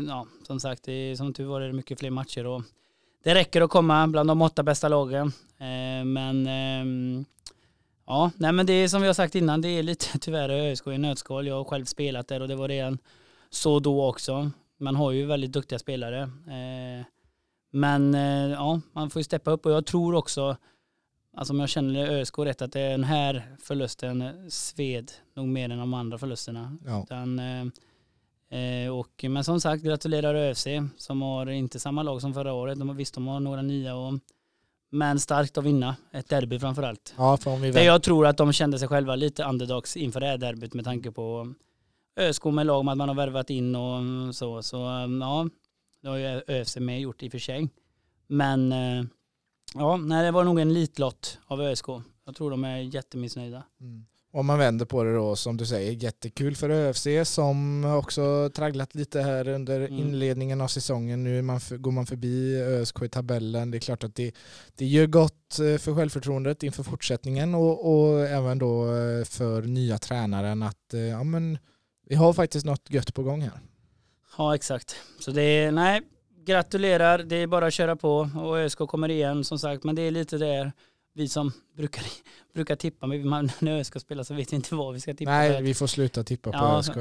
ja, 0.07 0.27
som 0.47 0.59
sagt 0.59 0.83
det 0.83 0.91
är, 0.91 1.15
som 1.15 1.33
tur 1.33 1.45
var 1.45 1.61
det 1.61 1.73
mycket 1.73 1.99
fler 1.99 2.09
matcher 2.09 2.45
och 2.45 2.63
det 3.23 3.35
räcker 3.35 3.61
att 3.61 3.69
komma 3.69 4.07
bland 4.07 4.29
de 4.29 4.41
åtta 4.41 4.63
bästa 4.63 4.87
lagen. 4.87 5.31
Men 6.05 6.47
ehm, 6.47 7.25
Ja, 8.07 8.31
nej 8.37 8.51
men 8.51 8.65
det 8.65 8.73
är 8.73 8.87
som 8.87 9.01
vi 9.01 9.07
har 9.07 9.13
sagt 9.13 9.35
innan, 9.35 9.61
det 9.61 9.67
är 9.67 9.83
lite 9.83 10.19
tyvärr 10.19 10.49
ÖSK 10.49 10.87
i 10.87 10.97
nötskal. 10.97 11.47
Jag 11.47 11.55
har 11.55 11.63
själv 11.63 11.85
spelat 11.85 12.27
där 12.27 12.41
och 12.41 12.47
det 12.47 12.55
var 12.55 12.67
redan 12.67 12.97
så 13.49 13.79
då 13.79 14.09
också. 14.09 14.51
Man 14.77 14.95
har 14.95 15.11
ju 15.11 15.25
väldigt 15.25 15.51
duktiga 15.51 15.79
spelare. 15.79 16.21
Eh, 16.21 17.05
men 17.71 18.15
eh, 18.15 18.51
ja, 18.51 18.81
man 18.93 19.09
får 19.09 19.19
ju 19.19 19.23
steppa 19.23 19.51
upp 19.51 19.65
och 19.65 19.71
jag 19.71 19.85
tror 19.85 20.15
också, 20.15 20.57
alltså 21.37 21.53
om 21.53 21.59
jag 21.59 21.69
känner 21.69 22.09
ÖSK 22.09 22.39
rätt, 22.39 22.61
att 22.61 22.71
den 22.71 23.03
här 23.03 23.55
förlusten 23.61 24.51
sved 24.51 25.11
nog 25.33 25.47
mer 25.47 25.69
än 25.69 25.79
de 25.79 25.93
andra 25.93 26.17
förlusterna. 26.17 26.77
Ja. 26.85 27.03
Utan, 27.03 27.39
eh, 28.49 28.89
och, 28.93 29.25
men 29.29 29.43
som 29.43 29.61
sagt, 29.61 29.83
gratulerar 29.83 30.35
ÖFC 30.35 30.67
som 30.97 31.21
har 31.21 31.49
inte 31.49 31.79
samma 31.79 32.03
lag 32.03 32.21
som 32.21 32.33
förra 32.33 32.53
året. 32.53 32.79
De 32.79 32.97
visst, 32.97 33.13
de 33.13 33.27
har 33.27 33.39
några 33.39 33.61
nya 33.61 33.95
och 33.95 34.13
men 34.89 35.19
starkt 35.19 35.57
att 35.57 35.63
vinna 35.63 35.95
ett 36.11 36.29
derby 36.29 36.59
framförallt. 36.59 37.13
Ja, 37.17 37.37
för 37.37 37.51
om 37.51 37.61
vi 37.61 37.71
Där 37.71 37.81
jag 37.81 38.03
tror 38.03 38.27
att 38.27 38.37
de 38.37 38.53
kände 38.53 38.79
sig 38.79 38.87
själva 38.87 39.15
lite 39.15 39.43
underdogs 39.43 39.97
inför 39.97 40.19
det 40.19 40.27
här 40.27 40.37
derbyt 40.37 40.73
med 40.73 40.85
tanke 40.85 41.11
på 41.11 41.53
ÖSK 42.19 42.45
med 42.45 42.65
lag 42.65 42.89
att 42.89 42.97
man 42.97 43.09
har 43.09 43.15
värvat 43.15 43.49
in 43.49 43.75
och 43.75 44.35
så. 44.35 44.63
Så 44.63 44.77
ja, 45.21 45.49
det 46.01 46.09
har 46.09 46.17
ju 46.17 46.41
ÖFC 46.47 46.77
med 46.77 47.01
gjort 47.01 47.23
i 47.23 47.27
och 47.27 47.31
för 47.31 47.39
sig. 47.39 47.69
Men 48.27 48.71
eh, 48.71 49.03
ja, 49.73 49.97
nej, 49.97 50.25
det 50.25 50.31
var 50.31 50.43
nog 50.43 50.59
en 50.59 50.73
litlott 50.73 51.39
av 51.45 51.61
ÖSK. 51.61 51.87
Jag 52.25 52.35
tror 52.35 52.51
de 52.51 52.63
är 52.63 52.77
jättemissnöjda. 52.77 53.63
Mm. 53.81 54.05
Om 54.35 54.45
man 54.45 54.59
vänder 54.59 54.85
på 54.85 55.03
det 55.03 55.13
då, 55.13 55.35
som 55.35 55.57
du 55.57 55.65
säger, 55.65 55.91
jättekul 55.91 56.55
för 56.55 56.69
ÖFC 56.69 57.07
som 57.23 57.85
också 57.85 58.49
tragglat 58.49 58.95
lite 58.95 59.21
här 59.21 59.47
under 59.47 59.79
mm. 59.79 59.93
inledningen 59.93 60.61
av 60.61 60.67
säsongen. 60.67 61.23
Nu 61.23 61.41
man, 61.41 61.59
går 61.69 61.91
man 61.91 62.05
förbi 62.05 62.61
ÖSK 62.61 63.01
i 63.01 63.09
tabellen. 63.09 63.71
Det 63.71 63.77
är 63.77 63.79
klart 63.79 64.03
att 64.03 64.15
det, 64.15 64.35
det 64.75 64.85
gör 64.85 65.05
gott 65.07 65.59
eh, 65.59 65.77
för 65.77 65.95
självförtroendet 65.95 66.63
inför 66.63 66.83
fortsättningen 66.83 67.55
och, 67.55 67.95
och 67.95 68.19
även 68.19 68.59
då 68.59 68.83
eh, 68.85 69.25
för 69.25 69.61
nya 69.61 69.97
tränaren 69.97 70.63
att 70.63 70.93
eh, 70.93 70.99
ja, 70.99 71.23
men, 71.23 71.57
vi 72.09 72.15
har 72.15 72.33
faktiskt 72.33 72.65
något 72.65 72.89
gött 72.89 73.13
på 73.13 73.23
gång 73.23 73.41
här. 73.41 73.59
Ja, 74.37 74.55
exakt. 74.55 74.95
Så 75.19 75.31
det 75.31 75.41
är, 75.41 75.71
nej, 75.71 76.01
gratulerar. 76.45 77.17
Det 77.17 77.35
är 77.35 77.47
bara 77.47 77.65
att 77.67 77.73
köra 77.73 77.95
på 77.95 78.29
och 78.35 78.57
ÖSK 78.57 78.77
kommer 78.77 79.11
igen 79.11 79.43
som 79.43 79.59
sagt, 79.59 79.83
men 79.83 79.95
det 79.95 80.01
är 80.01 80.11
lite 80.11 80.37
där 80.37 80.71
vi 81.15 81.27
som 81.27 81.51
brukar, 81.75 82.03
brukar 82.53 82.75
tippa, 82.75 83.07
men 83.07 83.51
när 83.59 83.79
ÖSK 83.79 83.99
spelar 83.99 84.23
så 84.23 84.33
vet 84.33 84.51
vi 84.51 84.55
inte 84.55 84.75
vad 84.75 84.93
vi 84.93 84.99
ska 84.99 85.13
tippa. 85.13 85.31
Nej, 85.31 85.61
vi 85.61 85.73
får 85.73 85.87
sluta 85.87 86.23
tippa 86.23 86.51
på 86.51 86.57
ja, 86.57 86.79
ÖSK 86.79 86.93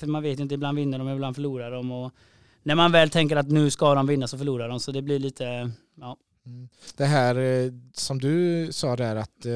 för 0.00 0.06
man 0.06 0.22
vet 0.22 0.38
inte, 0.38 0.54
ibland 0.54 0.78
vinner 0.78 0.98
de, 0.98 1.08
ibland 1.08 1.34
förlorar 1.34 1.70
de. 1.70 1.92
Och 1.92 2.12
när 2.62 2.74
man 2.74 2.92
väl 2.92 3.10
tänker 3.10 3.36
att 3.36 3.48
nu 3.48 3.70
ska 3.70 3.94
de 3.94 4.06
vinna 4.06 4.28
så 4.28 4.38
förlorar 4.38 4.68
de, 4.68 4.80
så 4.80 4.92
det 4.92 5.02
blir 5.02 5.18
lite, 5.18 5.70
ja. 5.94 6.16
Mm. 6.46 6.68
Det 6.96 7.04
här 7.04 7.36
eh, 7.36 7.72
som 7.92 8.18
du 8.18 8.68
sa 8.72 8.96
där 8.96 9.16
att 9.16 9.46
eh, 9.46 9.52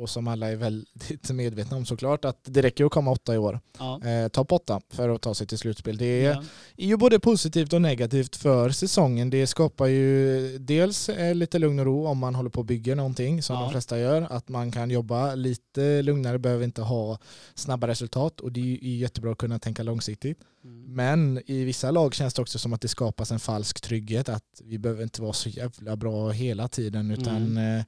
och 0.00 0.10
som 0.10 0.28
alla 0.28 0.50
är 0.50 0.56
väldigt 0.56 1.30
medvetna 1.32 1.76
om 1.76 1.86
såklart 1.86 2.24
att 2.24 2.38
det 2.44 2.62
räcker 2.62 2.84
att 2.84 2.92
komma 2.92 3.10
åtta 3.10 3.34
i 3.34 3.38
år. 3.38 3.60
Ja. 3.78 4.00
Eh, 4.04 4.28
Topp 4.28 4.52
åtta 4.52 4.80
för 4.90 5.08
att 5.08 5.22
ta 5.22 5.34
sig 5.34 5.46
till 5.46 5.58
slutspel. 5.58 5.96
Det 5.96 6.24
är, 6.24 6.30
Ja. 6.30 6.42
är 6.76 6.86
ju 6.86 6.96
både 6.96 7.20
positivt 7.20 7.72
och 7.72 7.82
negativt 7.82 8.36
för 8.36 8.70
säsongen. 8.70 9.30
Det 9.30 9.46
skapar 9.46 9.86
ju 9.86 10.58
dels 10.58 11.08
eh, 11.08 11.34
lite 11.34 11.58
lugn 11.58 11.78
och 11.78 11.84
ro 11.86 12.06
om 12.06 12.18
man 12.18 12.34
håller 12.34 12.50
på 12.50 12.58
och 12.60 12.66
bygger 12.66 12.94
någonting 12.96 13.42
som 13.42 13.56
Ja. 13.56 13.62
de 13.62 13.70
flesta 13.70 13.98
gör. 13.98 14.26
Att 14.30 14.48
man 14.48 14.72
kan 14.72 14.90
jobba 14.90 15.34
lite 15.34 16.02
lugnare, 16.02 16.38
behöver 16.38 16.64
inte 16.64 16.82
ha 16.82 17.18
snabba 17.54 17.86
resultat 17.88 18.40
och 18.40 18.52
det 18.52 18.60
är 18.60 18.64
ju 18.64 18.96
jättebra 18.96 19.32
att 19.32 19.38
kunna 19.38 19.58
tänka 19.58 19.82
långsiktigt. 19.82 20.38
Mm. 20.64 20.94
Men 20.94 21.42
i 21.46 21.64
vissa 21.64 21.90
lag 21.90 22.14
känns 22.14 22.34
det 22.34 22.42
också 22.42 22.58
som 22.58 22.72
att 22.72 22.80
det 22.80 22.88
skapas 22.88 23.30
en 23.30 23.40
falsk 23.40 23.80
trygghet 23.80 24.28
att 24.28 24.44
vi 24.64 24.78
behöver 24.78 25.02
inte 25.02 25.22
vara 25.22 25.32
så 25.32 25.48
jävla 25.48 25.96
bra 25.96 26.30
hela 26.30 26.68
tiden 26.68 27.10
utan 27.10 27.56
eh, 27.56 27.82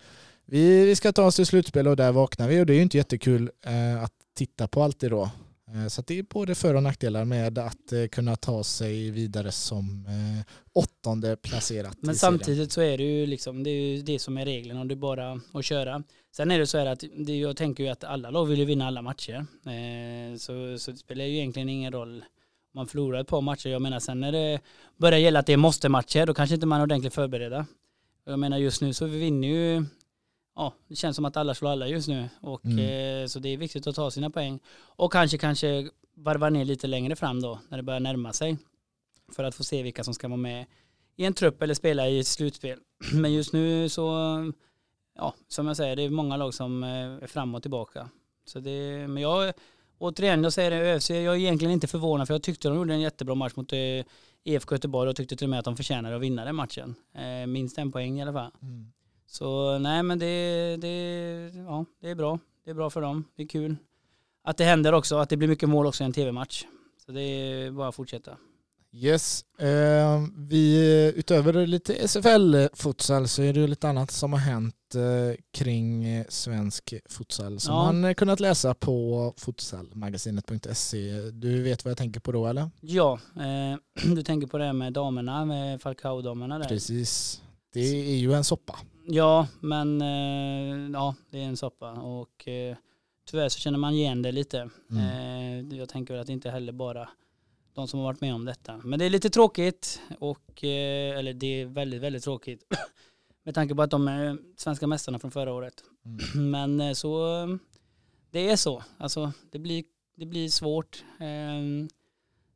vi, 0.53 0.85
vi 0.85 0.97
ska 0.97 1.13
ta 1.13 1.25
oss 1.25 1.37
till 1.37 1.47
slutspel 1.47 1.89
och 1.89 1.97
där 1.97 2.13
vaknar 2.13 2.49
vi 2.49 2.61
och 2.61 2.67
det 2.67 2.73
är 2.73 2.75
ju 2.75 2.83
inte 2.83 2.97
jättekul 2.97 3.51
eh, 3.67 4.03
att 4.03 4.13
titta 4.35 4.69
på 4.69 4.83
alltid 4.83 5.11
då. 5.11 5.31
Eh, 5.75 5.87
så 5.89 6.03
det 6.03 6.19
är 6.19 6.23
både 6.23 6.55
för 6.55 6.75
och 6.75 6.83
nackdelar 6.83 7.25
med 7.25 7.59
att 7.59 7.93
eh, 7.93 8.07
kunna 8.07 8.37
ta 8.37 8.65
sig 8.65 9.11
vidare 9.11 9.53
som 9.53 10.09
åttonde 10.73 11.37
placerat 11.37 11.97
Men 12.01 12.15
samtidigt 12.15 12.73
så 12.73 12.81
är 12.81 12.99
det 12.99 13.05
ju 13.05 13.27
liksom, 13.27 13.63
det 13.63 13.71
är 13.71 13.97
ju 13.97 14.03
det 14.03 14.19
som 14.19 14.39
är 14.39 14.45
regeln 14.45 14.79
och 14.79 14.87
det 14.87 14.95
är 14.95 14.97
bara 14.97 15.41
att 15.53 15.65
köra. 15.65 16.03
Sen 16.37 16.51
är 16.51 16.59
det 16.59 16.67
så 16.67 16.79
här 16.79 16.87
att 16.87 17.05
det, 17.17 17.39
jag 17.39 17.57
tänker 17.57 17.85
ju 17.85 17.91
att 17.91 18.05
alla 18.05 18.31
lag 18.31 18.47
vill 18.47 18.59
ju 18.59 18.65
vinna 18.65 18.87
alla 18.87 19.03
matcher. 19.03 19.47
Så, 20.39 20.79
så 20.79 20.91
det 20.91 20.97
spelar 20.97 21.25
ju 21.25 21.37
egentligen 21.37 21.69
ingen 21.69 21.93
roll 21.93 22.15
om 22.15 22.25
man 22.75 22.87
förlorar 22.87 23.21
ett 23.21 23.29
par 23.29 23.41
matcher. 23.41 23.69
Jag 23.69 23.83
menar 23.83 24.01
sen 24.01 24.21
när 24.21 24.33
det 24.33 24.61
börjar 24.97 25.19
gälla 25.19 25.39
att 25.39 25.47
det 25.47 25.53
är 25.53 25.57
måste-matcher 25.57 26.27
då 26.27 26.35
kanske 26.35 26.55
inte 26.55 26.67
man 26.67 26.79
är 26.79 26.83
ordentligt 26.83 27.15
förberedda. 27.15 27.67
Jag 28.25 28.39
menar 28.39 28.59
just 28.59 28.83
nu 28.83 28.93
så 28.93 29.07
vi 29.07 29.19
vinner 29.19 29.49
ju, 29.49 29.85
ja 30.57 30.73
det 30.89 30.97
känns 30.97 31.17
som 31.17 31.25
att 31.25 31.37
alla 31.37 31.55
slår 31.55 31.71
alla 31.71 31.89
just 31.89 32.09
nu. 32.09 32.29
Och, 32.41 32.65
Mm. 32.65 32.79
eh, 33.23 33.27
så 33.27 33.39
det 33.39 33.49
är 33.49 33.57
viktigt 33.57 33.87
att 33.87 33.95
ta 33.95 34.11
sina 34.11 34.31
poäng. 34.31 34.61
Och 34.77 35.13
kanske 35.13 35.39
kanske 35.39 35.91
varva 36.15 36.51
ner 36.51 36.65
lite 36.65 36.87
längre 36.87 37.17
fram 37.17 37.41
då 37.43 37.59
när 37.69 37.77
det 37.77 37.83
börjar 37.83 38.01
närma 38.01 38.33
sig. 38.33 38.59
För 39.33 39.45
att 39.45 39.55
få 39.55 39.65
se 39.65 39.83
vilka 39.83 40.05
som 40.05 40.15
ska 40.15 40.29
vara 40.29 40.37
med 40.37 40.67
i 41.17 41.25
en 41.25 41.35
trupp 41.35 41.63
eller 41.63 41.75
spela 41.75 42.09
i 42.09 42.19
ett 42.19 42.27
slutspel. 42.27 42.79
Men 43.13 43.33
just 43.33 43.53
nu 43.53 43.89
så, 43.89 44.13
ja, 45.17 45.35
som 45.49 45.67
jag 45.67 45.77
säger, 45.77 45.97
det 45.97 46.03
är 46.03 46.11
många 46.11 46.37
lag 46.37 46.55
som 46.55 46.83
eh, 46.85 46.91
är 46.91 47.27
fram 47.27 47.55
och 47.55 47.63
tillbaka. 47.63 48.09
Så 48.45 48.61
det, 48.61 49.09
men 49.09 49.23
jag, 49.23 49.53
återigen, 49.99 50.45
jag 50.45 50.53
säger 50.53 50.71
det, 50.71 50.77
ÖFC, 50.77 51.11
jag 51.11 51.19
är 51.35 51.35
egentligen 51.37 51.73
inte 51.73 51.87
förvånad 51.87 52.27
för 52.27 52.35
jag 52.35 52.43
tyckte 52.43 52.69
de 52.69 52.77
gjorde 52.77 52.95
en 52.95 53.01
jättebra 53.01 53.35
match 53.35 53.53
mot 53.57 53.73
eh, 53.73 53.79
IFK 54.45 54.75
Göteborg 54.75 55.11
och 55.11 55.17
tyckte 55.17 55.37
till 55.37 55.45
och 55.47 55.51
med 55.51 55.59
att 55.59 55.65
de 55.65 55.77
förtjänade 55.77 56.17
att 56.17 56.23
vinna 56.23 56.45
den 56.45 56.55
matchen. 56.55 56.95
Eh, 57.15 57.47
minst 57.47 57.79
en 57.79 57.93
poäng 57.93 58.19
i 58.19 58.23
alla 58.23 58.33
fall. 58.33 58.51
Mm. 58.63 58.93
Så 59.33 59.79
nej 59.79 60.03
men 60.03 60.19
det, 60.19 60.77
det, 60.81 61.53
ja, 61.55 61.85
det 62.01 62.11
är 62.11 62.15
bra. 62.15 62.39
Det 62.65 62.71
är 62.71 62.75
bra 62.75 62.91
för 62.91 63.01
dem. 63.01 63.25
Det 63.37 63.43
är 63.43 63.47
kul. 63.49 63.77
Att 64.45 64.57
det 64.57 64.65
händer 64.65 64.93
också, 64.93 65.17
att 65.17 65.29
det 65.29 65.37
blir 65.37 65.49
mycket 65.49 65.69
mål 65.69 65.87
också 65.87 66.05
i 66.05 66.07
en 66.07 66.13
tv-match. 66.13 66.65
Så 67.07 67.13
det 67.13 67.21
är 67.23 67.71
bara 67.71 67.89
att 67.89 67.95
fortsätta. 67.95 68.37
Yes, 68.95 69.45
eh, 69.59 70.23
vi, 70.37 71.13
utöver 71.17 71.67
lite 71.67 71.95
SFL-futsal 72.07 73.27
så 73.27 73.43
är 73.43 73.53
det 73.53 73.67
lite 73.67 73.89
annat 73.89 74.11
som 74.11 74.33
har 74.33 74.41
hänt 74.41 74.75
eh, 74.95 75.41
kring 75.53 76.25
svensk 76.29 76.95
futsal 77.09 77.61
som 77.61 77.75
Ja. 77.75 77.93
man 77.93 78.15
kunnat 78.15 78.41
läsa 78.41 78.75
på 78.75 79.35
futsalmagasinet.se. 79.37 81.13
Du 81.31 81.63
vet 81.63 81.85
vad 81.85 81.91
jag 81.91 81.99
tänker 81.99 82.21
på 82.21 82.33
då 82.33 82.47
eller? 82.47 82.71
Ja, 82.81 83.19
eh, 83.37 83.79
du 84.15 84.23
tänker 84.23 84.47
på 84.47 84.59
det 84.59 84.65
här 84.65 84.73
med 84.73 84.93
damerna, 84.93 85.45
med 85.45 85.81
Falcao-damerna 85.83 86.59
där. 86.59 86.69
Precis. 86.69 87.43
Det 87.73 87.81
är 87.81 88.17
ju 88.17 88.33
en 88.33 88.45
soppa. 88.45 88.79
Ja, 89.07 89.49
men 89.61 90.03
eh, 90.03 90.91
ja, 90.93 91.15
det 91.31 91.39
är 91.39 91.45
en 91.45 91.57
soppa 91.57 91.93
och 91.93 92.49
eh, 92.49 92.77
tyvärr 93.31 93.49
så 93.49 93.59
känner 93.59 93.79
man 93.79 93.95
igen 93.95 94.23
det 94.23 94.33
lite. 94.33 94.71
Mm. 94.91 95.71
Eh, 95.71 95.79
jag 95.79 95.89
tänker 95.89 96.15
väl 96.15 96.21
att 96.21 96.27
det 96.27 96.33
inte 96.33 96.51
heller 96.51 96.73
bara 96.73 97.09
de 97.75 97.89
som 97.89 98.01
har 98.01 98.07
varit 98.07 98.21
med 98.21 98.35
om 98.35 98.45
detta. 98.45 98.81
Men 98.85 98.99
det 98.99 99.05
är 99.05 99.11
lite 99.11 99.31
tråkigt 99.31 100.01
och, 100.19 100.65
eller 100.65 101.33
det 101.33 101.47
är 101.47 101.67
väldigt, 101.67 102.03
väldigt 102.03 102.25
tråkigt. 102.25 102.65
Med 103.45 103.55
tanke 103.55 103.75
på 103.75 103.83
att 103.83 103.91
de 103.91 104.09
är 104.09 104.39
svenska 104.57 104.87
mästarna 104.87 105.19
från 105.19 105.31
förra 105.31 105.53
året. 105.53 105.85
Mm. 106.35 106.51
Men 106.79 106.95
så, 106.95 107.59
det 108.31 108.51
är 108.51 108.57
så. 108.57 108.83
Alltså 108.99 109.33
det 109.51 109.59
blir, 109.59 109.85
det 110.17 110.27
blir 110.27 110.49
svårt. 110.49 111.05
Eh, 111.21 111.89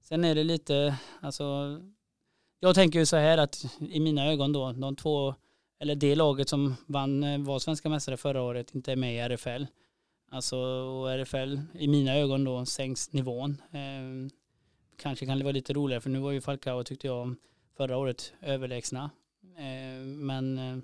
Sen 0.09 0.25
är 0.25 0.35
det 0.35 0.45
lite, 0.45 0.99
alltså, 1.21 1.79
jag 2.61 2.75
tänker 2.75 2.99
ju 2.99 3.07
så 3.07 3.17
här 3.17 3.39
att 3.39 3.65
i 3.79 4.01
mina 4.01 4.27
ögon 4.27 4.53
då, 4.53 4.73
de 4.73 4.97
två, 4.97 5.35
eller 5.79 5.95
det 5.95 6.15
laget 6.15 6.49
som 6.49 6.77
vann, 6.87 7.25
eh, 7.25 7.41
var 7.41 7.59
svenska 7.59 7.89
mästare 7.89 8.17
förra 8.17 8.43
året, 8.43 8.75
inte 8.75 8.93
är 8.93 8.97
med 8.97 9.15
i 9.15 9.19
RFL. 9.19 9.65
Alltså, 10.31 10.57
och 10.59 11.11
RFL, 11.11 11.59
i 11.73 11.89
mina 11.89 12.17
ögon 12.17 12.45
då, 12.45 12.65
sänks 12.65 13.13
nivån. 13.13 13.63
Eh, 13.71 14.33
kanske 14.97 15.27
kan 15.27 15.39
det 15.39 15.45
vara 15.45 15.53
lite 15.53 15.73
roligare, 15.73 16.01
för 16.01 16.11
nu 16.11 16.19
var 16.19 16.31
ju 16.33 16.41
Falcao, 16.41 16.83
tyckte 16.83 17.07
jag, 17.07 17.35
förra 17.77 17.97
året 17.97 18.33
överlägsna. 18.41 19.11
Eh, 19.57 20.05
men, 20.05 20.59
eh, 20.59 20.79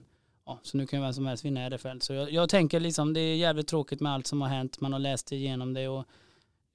ja, 0.46 0.58
så 0.62 0.76
nu 0.76 0.86
kan 0.86 0.98
ju 0.98 1.04
vem 1.04 1.12
som 1.12 1.26
helst 1.26 1.44
vinna 1.44 1.60
RFL. 1.60 1.98
Så 2.00 2.12
jag, 2.12 2.32
jag 2.32 2.48
tänker 2.48 2.80
liksom, 2.80 3.12
det 3.12 3.20
är 3.20 3.36
jävligt 3.36 3.68
tråkigt 3.68 4.00
med 4.00 4.12
allt 4.12 4.26
som 4.26 4.40
har 4.40 4.48
hänt, 4.48 4.80
man 4.80 4.92
har 4.92 5.00
läst 5.00 5.32
igenom 5.32 5.74
det 5.74 5.88
och 5.88 6.04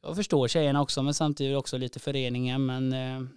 jag 0.01 0.15
förstår 0.15 0.47
tjejerna 0.47 0.81
också, 0.81 1.03
men 1.03 1.13
samtidigt 1.13 1.57
också 1.57 1.77
lite 1.77 1.99
föreningen, 1.99 2.65
men 2.65 2.93
eh, 2.93 3.29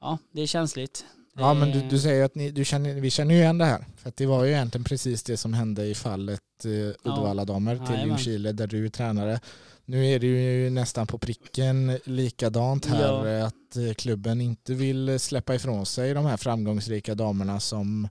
ja, 0.00 0.18
det 0.32 0.42
är 0.42 0.46
känsligt. 0.46 1.06
Ja 1.36 1.54
men 1.54 1.70
du, 1.70 1.80
du 1.88 1.98
säger 1.98 2.24
att 2.24 2.34
ni, 2.34 2.50
du 2.50 2.64
känner, 2.64 2.94
vi 2.94 3.10
känner 3.10 3.34
ju 3.34 3.40
igen 3.40 3.58
det 3.58 3.64
här. 3.64 3.84
För 3.96 4.12
det 4.16 4.26
var 4.26 4.44
ju 4.44 4.50
egentligen 4.50 4.84
precis 4.84 5.22
det 5.22 5.36
som 5.36 5.54
hände 5.54 5.84
i 5.86 5.94
fallet 5.94 6.40
eh, 6.64 7.10
Uddevalla-damer 7.10 7.74
till 7.76 7.84
Jajamän. 7.84 8.06
Ljungskile 8.08 8.52
där 8.52 8.66
du 8.66 8.84
är 8.84 8.88
tränare. 8.88 9.40
Nu 9.84 10.06
är 10.06 10.18
det 10.18 10.26
ju 10.26 10.70
nästan 10.70 11.06
på 11.06 11.18
pricken 11.18 11.98
likadant 12.04 12.86
här 12.86 13.02
Ja. 13.02 13.28
eh, 13.28 13.46
att 13.46 13.76
eh, 13.76 13.94
klubben 13.94 14.40
inte 14.40 14.74
vill 14.74 15.20
släppa 15.20 15.54
ifrån 15.54 15.86
sig 15.86 16.14
de 16.14 16.26
här 16.26 16.36
framgångsrika 16.36 17.14
damerna 17.14 17.60
som, 17.60 18.08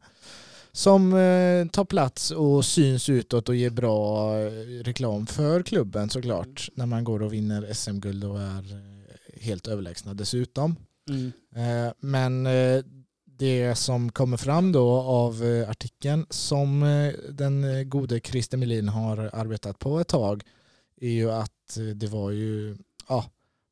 som 0.71 1.13
eh, 1.13 1.67
tar 1.67 1.85
plats 1.85 2.31
och 2.31 2.65
syns 2.65 3.09
utåt 3.09 3.49
och 3.49 3.55
ger 3.55 3.69
bra 3.69 4.31
eh, 4.39 4.51
reklam 4.83 5.27
för 5.27 5.63
klubben 5.63 6.09
såklart 6.09 6.69
när 6.75 6.85
man 6.85 7.03
går 7.03 7.21
och 7.23 7.33
vinner 7.33 7.73
SM-guld 7.73 8.23
och 8.23 8.39
är 8.41 8.71
eh, 8.73 9.41
helt 9.41 9.67
överlägsna 9.67 10.13
dessutom. 10.13 10.75
Mm. 11.09 11.31
Eh, 11.55 11.93
Men 11.99 12.45
eh, 12.45 12.83
det 13.41 13.75
som 13.75 14.11
kommer 14.11 14.37
fram 14.37 14.71
då 14.71 14.91
av 14.99 15.43
eh, 15.43 15.69
artikeln 15.69 16.25
som 16.29 16.83
eh, 16.83 17.13
den 17.29 17.63
eh, 17.63 17.83
gode 17.83 18.19
Christer 18.19 18.57
Melin 18.57 18.89
har 18.89 19.17
arbetat 19.17 19.79
på 19.79 19.99
ett 19.99 20.07
tag 20.07 20.43
är 21.01 21.09
ju 21.09 21.31
att 21.31 21.77
det 21.95 22.07
var 22.07 22.31
ju, 22.31 22.77
ja, 23.07 23.25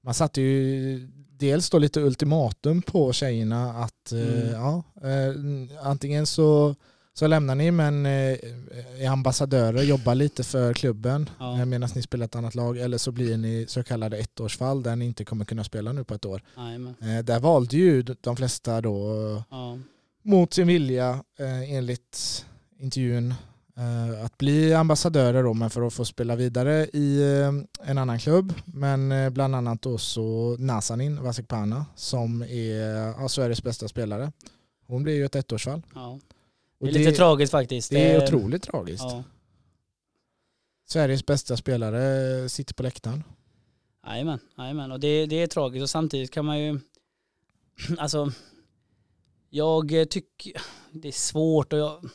man 0.04 0.14
satte 0.14 0.42
ju 0.42 1.08
dels 1.32 1.70
då 1.70 1.78
lite 1.78 2.02
ultimatum 2.02 2.82
på 2.82 3.14
tjejerna 3.14 3.74
att 3.74 4.12
Mm. 4.12 4.52
ja, 4.52 4.84
antingen 5.82 6.26
så, 6.26 6.76
så 7.20 7.28
lämnar 7.28 7.56
ni 7.56 7.72
men 7.72 8.06
eh, 8.06 8.12
är 9.00 9.10
ambassadörer, 9.10 9.84
jobbar 9.84 10.16
lite 10.16 10.44
för 10.44 10.74
klubben 10.74 11.30
Ja. 11.40 11.60
eh, 11.60 11.66
medan 11.66 11.90
ni 11.96 12.02
spelar 12.02 12.26
ett 12.26 12.36
annat 12.36 12.56
lag 12.56 12.78
eller 12.78 12.98
så 12.98 13.12
blir 13.12 13.38
ni 13.38 13.66
så 13.68 13.84
kallade 13.84 14.18
ettårsfall 14.18 14.84
där 14.84 14.96
ni 14.96 15.06
inte 15.06 15.26
kommer 15.26 15.46
kunna 15.46 15.64
spela 15.64 15.94
nu 15.94 16.04
på 16.04 16.14
ett 16.14 16.26
år. 16.26 16.42
Jajamän. 16.58 16.96
Eh, 17.02 17.24
där 17.24 17.40
valde 17.40 17.78
ju 17.78 18.02
de 18.22 18.36
flesta 18.36 18.82
då 18.82 19.44
Ja. 19.50 19.78
mot 20.24 20.54
sin 20.54 20.68
vilja 20.68 21.24
enligt 21.68 22.46
intervjun 22.80 23.34
att 24.26 24.38
bli 24.38 24.74
ambassadörer 24.74 25.44
då, 25.44 25.54
men 25.54 25.70
för 25.70 25.88
att 25.88 25.94
få 25.94 26.06
spela 26.06 26.36
vidare 26.36 26.86
i 26.94 27.24
en 27.84 27.98
annan 27.98 28.20
klubb. 28.20 28.54
Men 28.66 29.34
bland 29.34 29.56
annat 29.56 29.82
då 29.82 29.98
så 29.98 30.56
Nazanin 30.60 31.24
Vasikpana 31.24 31.86
som 31.96 32.42
är 32.42 33.08
ja, 33.22 33.30
Sveriges 33.30 33.64
bästa 33.64 33.88
spelare. 33.88 34.32
Hon 34.88 35.04
blir 35.04 35.14
ju 35.16 35.26
ett 35.26 35.36
ettårsfall. 35.36 35.82
ja. 35.96 36.20
Det 36.80 36.88
är 36.88 36.92
lite 36.92 37.12
tragiskt 37.12 37.52
faktiskt. 37.52 37.90
det 37.92 38.12
är 38.12 38.24
otroligt 38.24 38.64
tragiskt. 38.64 39.04
Ja. 39.04 39.24
Sveriges 40.86 41.26
bästa 41.26 41.58
spelare 41.58 42.50
sitter 42.50 42.74
på 42.74 42.84
läktaren. 42.84 43.24
Jajamän, 44.06 44.40
jajamän. 44.58 44.92
Och 44.92 45.00
det, 45.00 45.26
det 45.26 45.36
är 45.36 45.48
tragiskt 45.48 45.84
och 45.84 45.90
samtidigt 45.90 46.32
kan 46.32 46.46
man 46.46 46.60
ju, 46.60 46.80
alltså, 47.98 48.32
jag 49.50 50.10
tycker, 50.10 50.62
det 50.92 51.08
är 51.08 51.12
svårt 51.12 51.74
och 51.74 51.80
jag, 51.80 52.10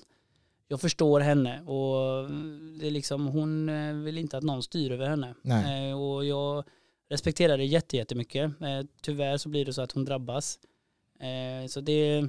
jag 0.68 0.80
förstår 0.80 1.20
henne 1.20 1.62
och 1.62 2.30
det 2.78 2.86
är 2.86 2.90
liksom, 2.90 3.26
hon 3.26 3.68
eh, 3.68 3.94
vill 3.94 4.18
inte 4.18 4.38
att 4.38 4.44
någon 4.44 4.62
styr 4.62 4.92
över 4.92 5.08
henne. 5.08 5.34
Nej. 5.42 5.90
Eh, 5.90 6.00
och 6.00 6.24
jag 6.24 6.64
respekterar 7.08 7.58
det 7.58 7.64
jätte, 7.64 7.96
jättemycket. 7.96 8.60
Eh, 8.60 8.80
tyvärr 9.02 9.36
så 9.36 9.48
blir 9.48 9.64
det 9.64 9.72
så 9.72 9.82
att 9.82 9.92
hon 9.92 10.04
drabbas. 10.04 10.58
Eh, 11.20 11.66
så 11.68 11.80
det, 11.80 12.28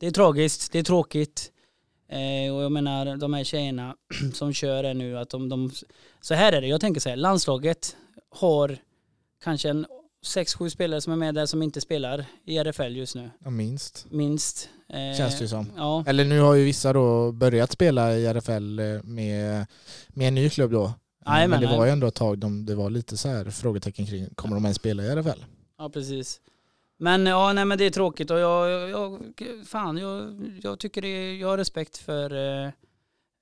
det 0.00 0.06
är 0.06 0.10
tragiskt, 0.10 0.72
det 0.72 0.78
är 0.78 0.82
tråkigt. 0.82 1.52
Eh, 2.08 2.54
och 2.54 2.62
jag 2.62 2.72
menar 2.72 3.16
de 3.16 3.34
här 3.34 3.44
tjejerna 3.44 3.96
som 4.34 4.52
kör 4.52 4.84
är 4.84 4.94
nu 4.94 5.18
att 5.18 5.30
de, 5.30 5.48
de, 5.48 5.70
så 6.20 6.34
här 6.34 6.52
är 6.52 6.60
det, 6.60 6.66
jag 6.66 6.80
tänker 6.80 7.00
så 7.00 7.08
här, 7.08 7.16
landslaget 7.16 7.96
har 8.30 8.78
kanske 9.44 9.70
en 9.70 9.86
sex, 10.24 10.54
sju 10.54 10.70
spelare 10.70 11.00
som 11.00 11.12
är 11.12 11.16
med 11.16 11.34
där 11.34 11.46
som 11.46 11.62
inte 11.62 11.80
spelar 11.80 12.24
i 12.44 12.58
RFL 12.58 12.96
just 12.96 13.14
nu. 13.14 13.30
Ja, 13.44 13.50
minst. 13.50 14.06
Minst. 14.10 14.68
Eh, 14.88 15.16
Känns 15.16 15.38
det 15.38 15.44
ju 15.44 15.48
som. 15.48 15.72
Ja, 15.76 16.04
Eller 16.06 16.24
nu 16.24 16.40
har 16.40 16.54
ju 16.54 16.64
vissa 16.64 16.92
då 16.92 17.32
börjat 17.32 17.72
spela 17.72 18.16
i 18.16 18.26
RFL 18.26 18.78
eh, 18.78 19.02
med, 19.02 19.66
med 20.08 20.28
en 20.28 20.34
ny 20.34 20.50
klubb 20.50 20.70
då. 20.70 20.92
Nej, 21.26 21.48
men 21.48 21.50
men 21.50 21.70
det 21.70 21.76
var 21.76 21.84
ju 21.84 21.90
ändå 21.90 22.06
ett 22.06 22.14
tag 22.14 22.38
de, 22.38 22.66
det 22.66 22.74
var 22.74 22.90
lite 22.90 23.16
så 23.16 23.28
här 23.28 23.50
frågetecken 23.50 24.06
kring, 24.06 24.34
kommer 24.34 24.54
de 24.54 24.64
ens 24.64 24.76
spela 24.76 25.02
i 25.02 25.08
RFL? 25.08 25.44
ja, 25.78 25.88
precis. 25.88 26.40
Men 27.02 27.26
ja, 27.26 27.52
nej 27.52 27.64
men 27.64 27.78
det 27.78 27.84
är 27.84 27.90
tråkigt 27.90 28.30
och 28.30 28.38
jag, 28.38 28.90
jag, 28.90 29.20
fan, 29.66 29.96
jag, 29.96 30.34
jag 30.62 30.78
tycker 30.78 31.02
det, 31.02 31.36
jag 31.36 31.48
har 31.48 31.58
respekt 31.58 31.98
för 31.98 32.32
eh, 32.34 32.70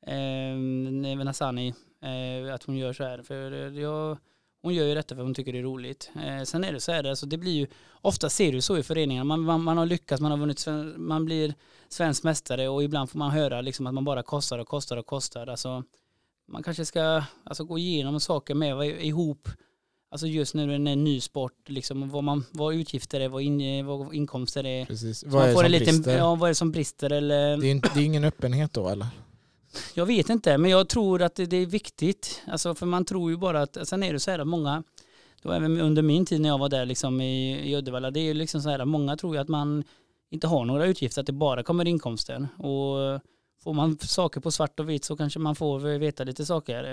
eh, 0.07 1.27
Hassani, 1.27 1.75
eh, 2.03 2.55
att 2.55 2.63
hon 2.63 2.77
gör 2.77 2.93
så 2.93 3.05
här. 3.05 3.23
För 3.23 3.53
eh, 3.53 3.81
jag, 3.81 4.19
hon 4.63 4.75
gör 4.75 4.85
ju 4.87 4.95
detta 4.95 5.15
för 5.15 5.23
hon 5.23 5.35
tycker 5.35 5.53
det 5.53 5.59
är 5.59 5.63
roligt. 5.63 6.11
Eh, 6.25 6.43
sen 6.43 6.65
är 6.65 6.73
det 6.73 6.81
så 6.81 6.93
här, 6.93 7.05
alltså 7.05 7.27
det 7.27 7.39
blir 7.39 7.53
ju, 7.53 7.67
ofta 8.01 8.31
ser 8.31 8.47
du 8.47 8.55
ju 8.55 8.61
så 8.61 8.79
i 8.79 8.83
föreningarna, 8.83 9.25
man, 9.25 9.41
man, 9.41 9.63
man 9.63 9.79
har 9.79 9.87
lyckats, 9.87 10.23
man 10.23 10.31
har 10.31 10.39
vunnit, 10.39 10.67
man 10.97 11.25
blir 11.25 11.55
svensk 11.89 12.25
mästare 12.25 12.69
och 12.69 12.83
ibland 12.83 13.11
får 13.11 13.19
man 13.19 13.31
höra 13.31 13.61
liksom 13.61 13.87
att 13.87 13.95
man 13.95 14.05
bara 14.05 14.23
kostar 14.23 14.59
och 14.59 14.69
kostar 14.69 14.97
och 14.97 15.07
kostar. 15.07 15.47
Alltså, 15.47 15.85
man 16.49 16.63
kanske 16.63 16.85
ska 16.85 17.23
alltså, 17.45 17.65
gå 17.65 17.79
igenom 17.79 18.21
saker 18.21 18.55
med 18.55 19.05
ihop, 19.05 19.49
alltså 20.11 20.27
just 20.27 20.55
nu 20.55 20.67
när 20.67 20.79
det 20.79 20.91
är 20.91 20.93
en 20.93 21.05
ny 21.05 21.21
sport, 21.21 21.69
liksom, 21.69 22.11
vad, 22.11 22.25
man, 22.25 22.45
vad 22.51 22.75
utgifter 22.75 23.21
är, 23.21 23.29
vad, 23.29 23.43
in, 23.43 23.87
vad 23.87 24.15
inkomster 24.15 24.67
är. 24.67 24.85
Precis. 24.85 25.25
Vad 25.25 25.43
är 25.43 25.49
det 25.49 25.55
som 25.55 25.65
en 25.65 25.71
liten, 25.71 25.97
brister? 25.97 26.19
ja, 26.19 26.35
vad 26.35 26.49
är 26.49 26.51
det 26.51 26.55
som 26.55 26.73
brister 26.73 27.13
eller 27.13 27.57
Det 27.57 27.67
är, 27.67 27.71
inte, 27.71 27.91
det 27.95 28.01
är 28.01 28.05
ingen 28.05 28.25
öppenhet 28.25 28.73
då 28.73 28.89
eller? 28.89 29.07
jag 29.95 30.07
vet 30.07 30.31
inte, 30.31 30.59
men 30.59 30.71
jag 30.71 30.89
tror 30.89 31.23
att 31.23 31.35
det, 31.35 31.47
det 31.47 31.57
är 31.57 31.67
viktigt. 31.67 32.43
Alltså, 32.47 32.75
för 32.75 32.87
man 32.87 33.05
tror 33.05 33.31
ju 33.31 33.37
bara 33.37 33.63
att, 33.63 33.89
sen 33.89 34.03
är 34.03 34.13
det 34.13 34.21
så 34.21 34.31
här 34.31 34.39
att 34.39 34.47
många, 34.47 34.83
då 35.43 35.53
även 35.53 35.81
under 35.81 36.03
min 36.03 36.27
tid 36.27 36.41
när 36.41 36.49
jag 36.49 36.59
var 36.59 36.69
där 36.69 36.87
liksom 36.87 37.21
i, 37.21 37.59
i 37.71 37.77
Uddevalla, 37.77 38.11
det 38.11 38.21
är 38.21 38.25
ju 38.25 38.35
liksom 38.35 38.63
så 38.63 38.69
här 38.69 38.79
att 38.79 38.89
många 38.89 39.17
tror 39.17 39.35
ju 39.35 39.41
att 39.41 39.49
man 39.49 39.85
inte 40.31 40.47
har 40.47 40.65
några 40.65 40.87
utgifter, 40.87 41.21
att 41.21 41.27
det 41.27 41.33
bara 41.33 41.63
kommer 41.63 41.89
inkomster. 41.89 42.49
Och 42.59 43.21
får 43.63 43.73
man 43.73 43.99
saker 43.99 44.41
på 44.41 44.51
svart 44.51 44.81
och 44.81 44.89
vitt 44.89 45.05
så 45.05 45.17
kanske 45.17 45.39
man 45.39 45.57
får 45.57 45.99
veta 45.99 46.25
lite 46.25 46.47
saker. 46.47 46.85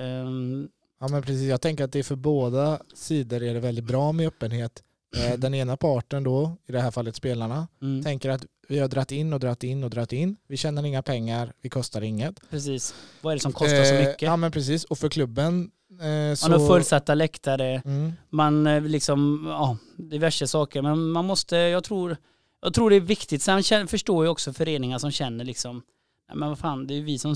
Ja 0.99 1.07
men 1.07 1.21
precis, 1.21 1.49
jag 1.49 1.61
tänker 1.61 1.83
att 1.83 1.91
det 1.91 1.99
är 1.99 2.03
för 2.03 2.15
båda 2.15 2.79
sidor 2.93 3.43
är 3.43 3.53
det 3.53 3.59
väldigt 3.59 3.85
bra 3.85 4.11
med 4.11 4.27
öppenhet. 4.27 4.83
Eh, 5.17 5.37
Den 5.39 5.53
ena 5.53 5.77
parten 5.77 6.23
då, 6.23 6.57
i 6.65 6.71
det 6.71 6.81
här 6.81 6.91
fallet 6.91 7.15
spelarna, 7.15 7.67
Mm, 7.81 8.03
tänker 8.03 8.29
att 8.29 8.45
vi 8.67 8.79
har 8.79 8.87
dratt 8.87 9.11
in 9.11 9.33
och 9.33 9.39
dratt 9.39 9.63
in 9.63 9.83
och 9.83 9.89
dratt 9.89 10.13
in. 10.13 10.37
Vi 10.47 10.57
tjänar 10.57 10.85
inga 10.85 11.01
pengar, 11.01 11.53
vi 11.61 11.69
kostar 11.69 12.01
inget. 12.01 12.49
precis. 12.49 12.95
Vad 13.21 13.31
är 13.31 13.35
det 13.35 13.41
som 13.41 13.51
kostar 13.53 13.83
så 13.83 13.93
Eh, 13.93 13.99
mycket? 14.07 14.21
Ja 14.21 14.35
men 14.37 14.51
precis, 14.51 14.83
och 14.83 14.97
för 14.97 15.09
klubben 15.09 15.71
eh, 15.91 16.35
så... 16.35 16.49
Man 16.49 16.61
har 16.61 16.67
fullsatta 16.67 17.13
läktare, 17.15 17.81
Mm. 17.85 18.13
man 18.29 18.67
eh, 18.67 18.81
liksom, 18.83 19.45
ja, 19.47 19.77
diverse 19.97 20.47
saker. 20.47 20.81
Men 20.81 21.05
man 21.11 21.25
måste, 21.25 21.55
jag 21.55 21.83
tror, 21.83 22.17
jag 22.61 22.73
tror 22.73 22.89
det 22.89 22.95
är 22.95 22.99
viktigt. 22.99 23.41
Sen 23.41 23.87
förstår 23.87 24.25
jag 24.25 24.31
också 24.31 24.53
föreningar 24.53 24.97
som 24.99 25.11
känner 25.11 25.45
liksom, 25.45 25.81
nej 26.29 26.37
men 26.37 26.49
vad 26.49 26.59
fan, 26.59 26.87
det 26.87 26.93
är 26.93 26.95
ju 26.95 27.03
vi 27.03 27.19
som 27.19 27.35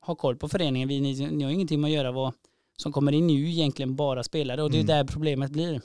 har 0.00 0.14
koll 0.14 0.36
på 0.36 0.48
föreningen. 0.48 0.88
Vi, 0.88 1.00
ni, 1.00 1.30
ni 1.30 1.44
har 1.44 1.50
ingenting 1.50 1.80
med 1.80 1.88
att 1.88 1.94
göra 1.94 2.12
vad 2.12 2.32
som 2.76 2.92
kommer 2.92 3.12
in 3.12 3.26
nu 3.26 3.48
egentligen 3.50 3.96
bara 3.96 4.22
spelare 4.22 4.62
och 4.62 4.70
det 4.70 4.76
är 4.76 4.82
Mm. 4.82 4.86
där 4.96 5.04
problemet 5.12 5.50
blir. 5.50 5.80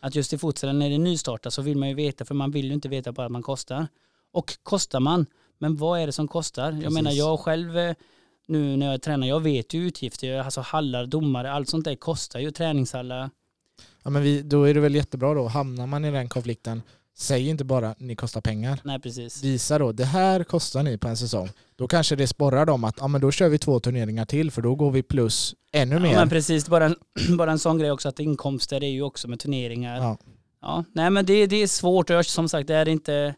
Att 0.00 0.14
just 0.14 0.32
i 0.32 0.38
futsalen 0.38 0.78
när 0.78 0.90
det 0.90 0.98
nystartar 0.98 1.50
så 1.50 1.62
vill 1.62 1.76
man 1.78 1.88
ju 1.88 1.94
veta, 1.94 2.24
för 2.24 2.34
man 2.34 2.50
vill 2.50 2.66
ju 2.66 2.72
inte 2.74 2.88
veta 2.88 3.12
bara 3.12 3.26
att 3.26 3.32
man 3.32 3.42
kostar. 3.42 3.86
Och 4.32 4.58
kostar 4.62 5.00
man, 5.00 5.26
men 5.58 5.76
vad 5.76 6.00
är 6.00 6.06
det 6.06 6.12
som 6.12 6.28
kostar? 6.28 6.64
Jag 6.72 6.74
Precis. 6.80 6.94
menar 6.94 7.10
jag 7.12 7.40
själv 7.40 7.78
eh, 7.78 7.94
nu 8.46 8.76
när 8.76 8.90
jag 8.90 9.02
tränar, 9.02 9.26
jag 9.26 9.40
vet 9.40 9.74
ju 9.74 9.86
utgifter, 9.86 10.38
alltså 10.38 10.60
hallar, 10.60 11.06
domare, 11.06 11.52
allt 11.52 11.68
sånt 11.68 11.84
där 11.84 11.94
kostar 11.94 12.40
ju, 12.40 12.50
träningshallar. 12.50 13.30
Ja 14.02 14.10
men 14.10 14.22
vi, 14.22 14.42
då 14.42 14.62
är 14.64 14.74
det 14.74 14.80
väl 14.80 14.94
jättebra 14.94 15.34
då, 15.34 15.46
hamnar 15.48 15.86
man 15.86 16.04
i 16.04 16.10
den 16.10 16.28
konflikten, 16.28 16.82
säg 17.18 17.48
inte 17.48 17.64
bara 17.64 17.94
ni 17.98 18.16
kostar 18.16 18.40
pengar. 18.40 18.80
Nej 18.84 18.98
precis. 19.00 19.44
Visa 19.44 19.78
då, 19.78 19.92
det 19.92 20.04
här 20.04 20.44
kostar 20.44 20.82
ni 20.82 20.98
på 20.98 21.08
en 21.08 21.16
säsong. 21.16 21.48
Då 21.76 21.88
kanske 21.88 22.16
det 22.16 22.26
sporrar 22.26 22.66
dem 22.66 22.84
att 22.84 22.94
ja, 23.00 23.08
men 23.08 23.20
då 23.20 23.30
kör 23.30 23.48
vi 23.48 23.58
två 23.58 23.80
turneringar 23.80 24.24
till 24.24 24.50
för 24.50 24.62
då 24.62 24.74
går 24.74 24.90
vi 24.90 25.02
plus 25.02 25.54
ännu 25.72 25.98
mer. 25.98 26.12
Ja, 26.12 26.18
men 26.18 26.28
precis, 26.28 26.68
bara 26.68 26.84
en, 26.86 26.96
bara 27.38 27.52
en 27.52 27.58
sån 27.58 27.78
grej 27.78 27.90
också 27.90 28.08
att 28.08 28.18
inkomster 28.20 28.84
är 28.84 28.88
ju 28.88 29.02
också 29.02 29.28
med 29.28 29.40
turneringar. 29.40 29.96
Ja, 29.96 30.18
Ja. 30.60 30.84
nej 30.92 31.10
men 31.10 31.26
det, 31.26 31.46
det 31.46 31.56
är 31.62 31.66
svårt 31.66 32.10
och 32.10 32.26
som 32.26 32.48
sagt 32.48 32.68
det 32.68 32.74
är 32.74 32.88
inte 32.88 33.34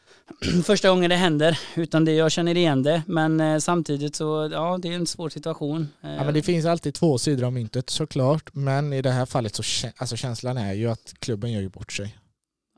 första 0.64 0.88
gången 0.90 1.10
det 1.10 1.16
händer 1.16 1.58
utan 1.76 2.04
det, 2.04 2.12
jag 2.12 2.32
känner 2.32 2.56
igen 2.56 2.82
det 2.82 3.02
men 3.06 3.40
eh, 3.40 3.58
samtidigt 3.58 4.16
så 4.16 4.48
ja 4.52 4.78
det 4.82 4.88
är 4.88 4.92
en 4.92 5.06
svår 5.06 5.28
situation. 5.28 5.88
Eh, 6.02 6.10
Ja, 6.14 6.24
men 6.24 6.34
det 6.34 6.42
finns 6.42 6.66
alltid 6.66 6.94
två 6.94 7.18
sidor 7.18 7.44
av 7.46 7.52
myntet 7.52 7.90
såklart. 7.90 8.50
Men 8.54 8.92
i 8.92 9.02
det 9.02 9.10
här 9.10 9.26
fallet 9.26 9.54
så 9.54 9.62
alltså 9.96 10.16
känslan 10.16 10.58
är 10.58 10.72
ju 10.72 10.90
att 10.90 11.14
klubben 11.18 11.52
gör 11.52 11.60
ju 11.60 11.68
bort 11.68 11.92
sig. 11.92 12.16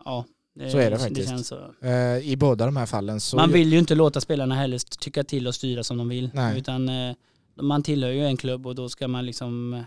ja, 0.05 0.25
det, 0.55 0.71
så 0.71 0.79
är 0.79 0.91
det 0.91 0.99
faktiskt. 0.99 1.29
känns 1.29 1.49
så. 1.49 1.75
Eh, 1.81 2.19
I 2.19 2.37
båda 2.37 2.67
de 2.67 2.77
här 2.77 2.87
fallen 2.87 3.21
så... 3.21 3.37
Man 3.37 3.53
vill 3.53 3.73
ju 3.73 3.79
inte 3.79 3.95
låta 3.95 4.21
spelarna 4.21 4.55
heller 4.55 4.79
tycka 4.99 5.25
till 5.25 5.47
och 5.47 5.55
styra 5.55 5.85
som 5.85 5.99
de 5.99 6.09
vill. 6.09 6.31
Nej. 6.35 6.59
Utan 6.59 6.89
eh, 6.89 7.15
man 7.61 7.83
tillhör 7.83 8.11
ju 8.11 8.27
en 8.27 8.37
klubb 8.37 8.67
och 8.67 8.75
då 8.75 8.89
ska 8.89 9.09
man 9.09 9.27
liksom 9.27 9.75
eh, 9.75 9.83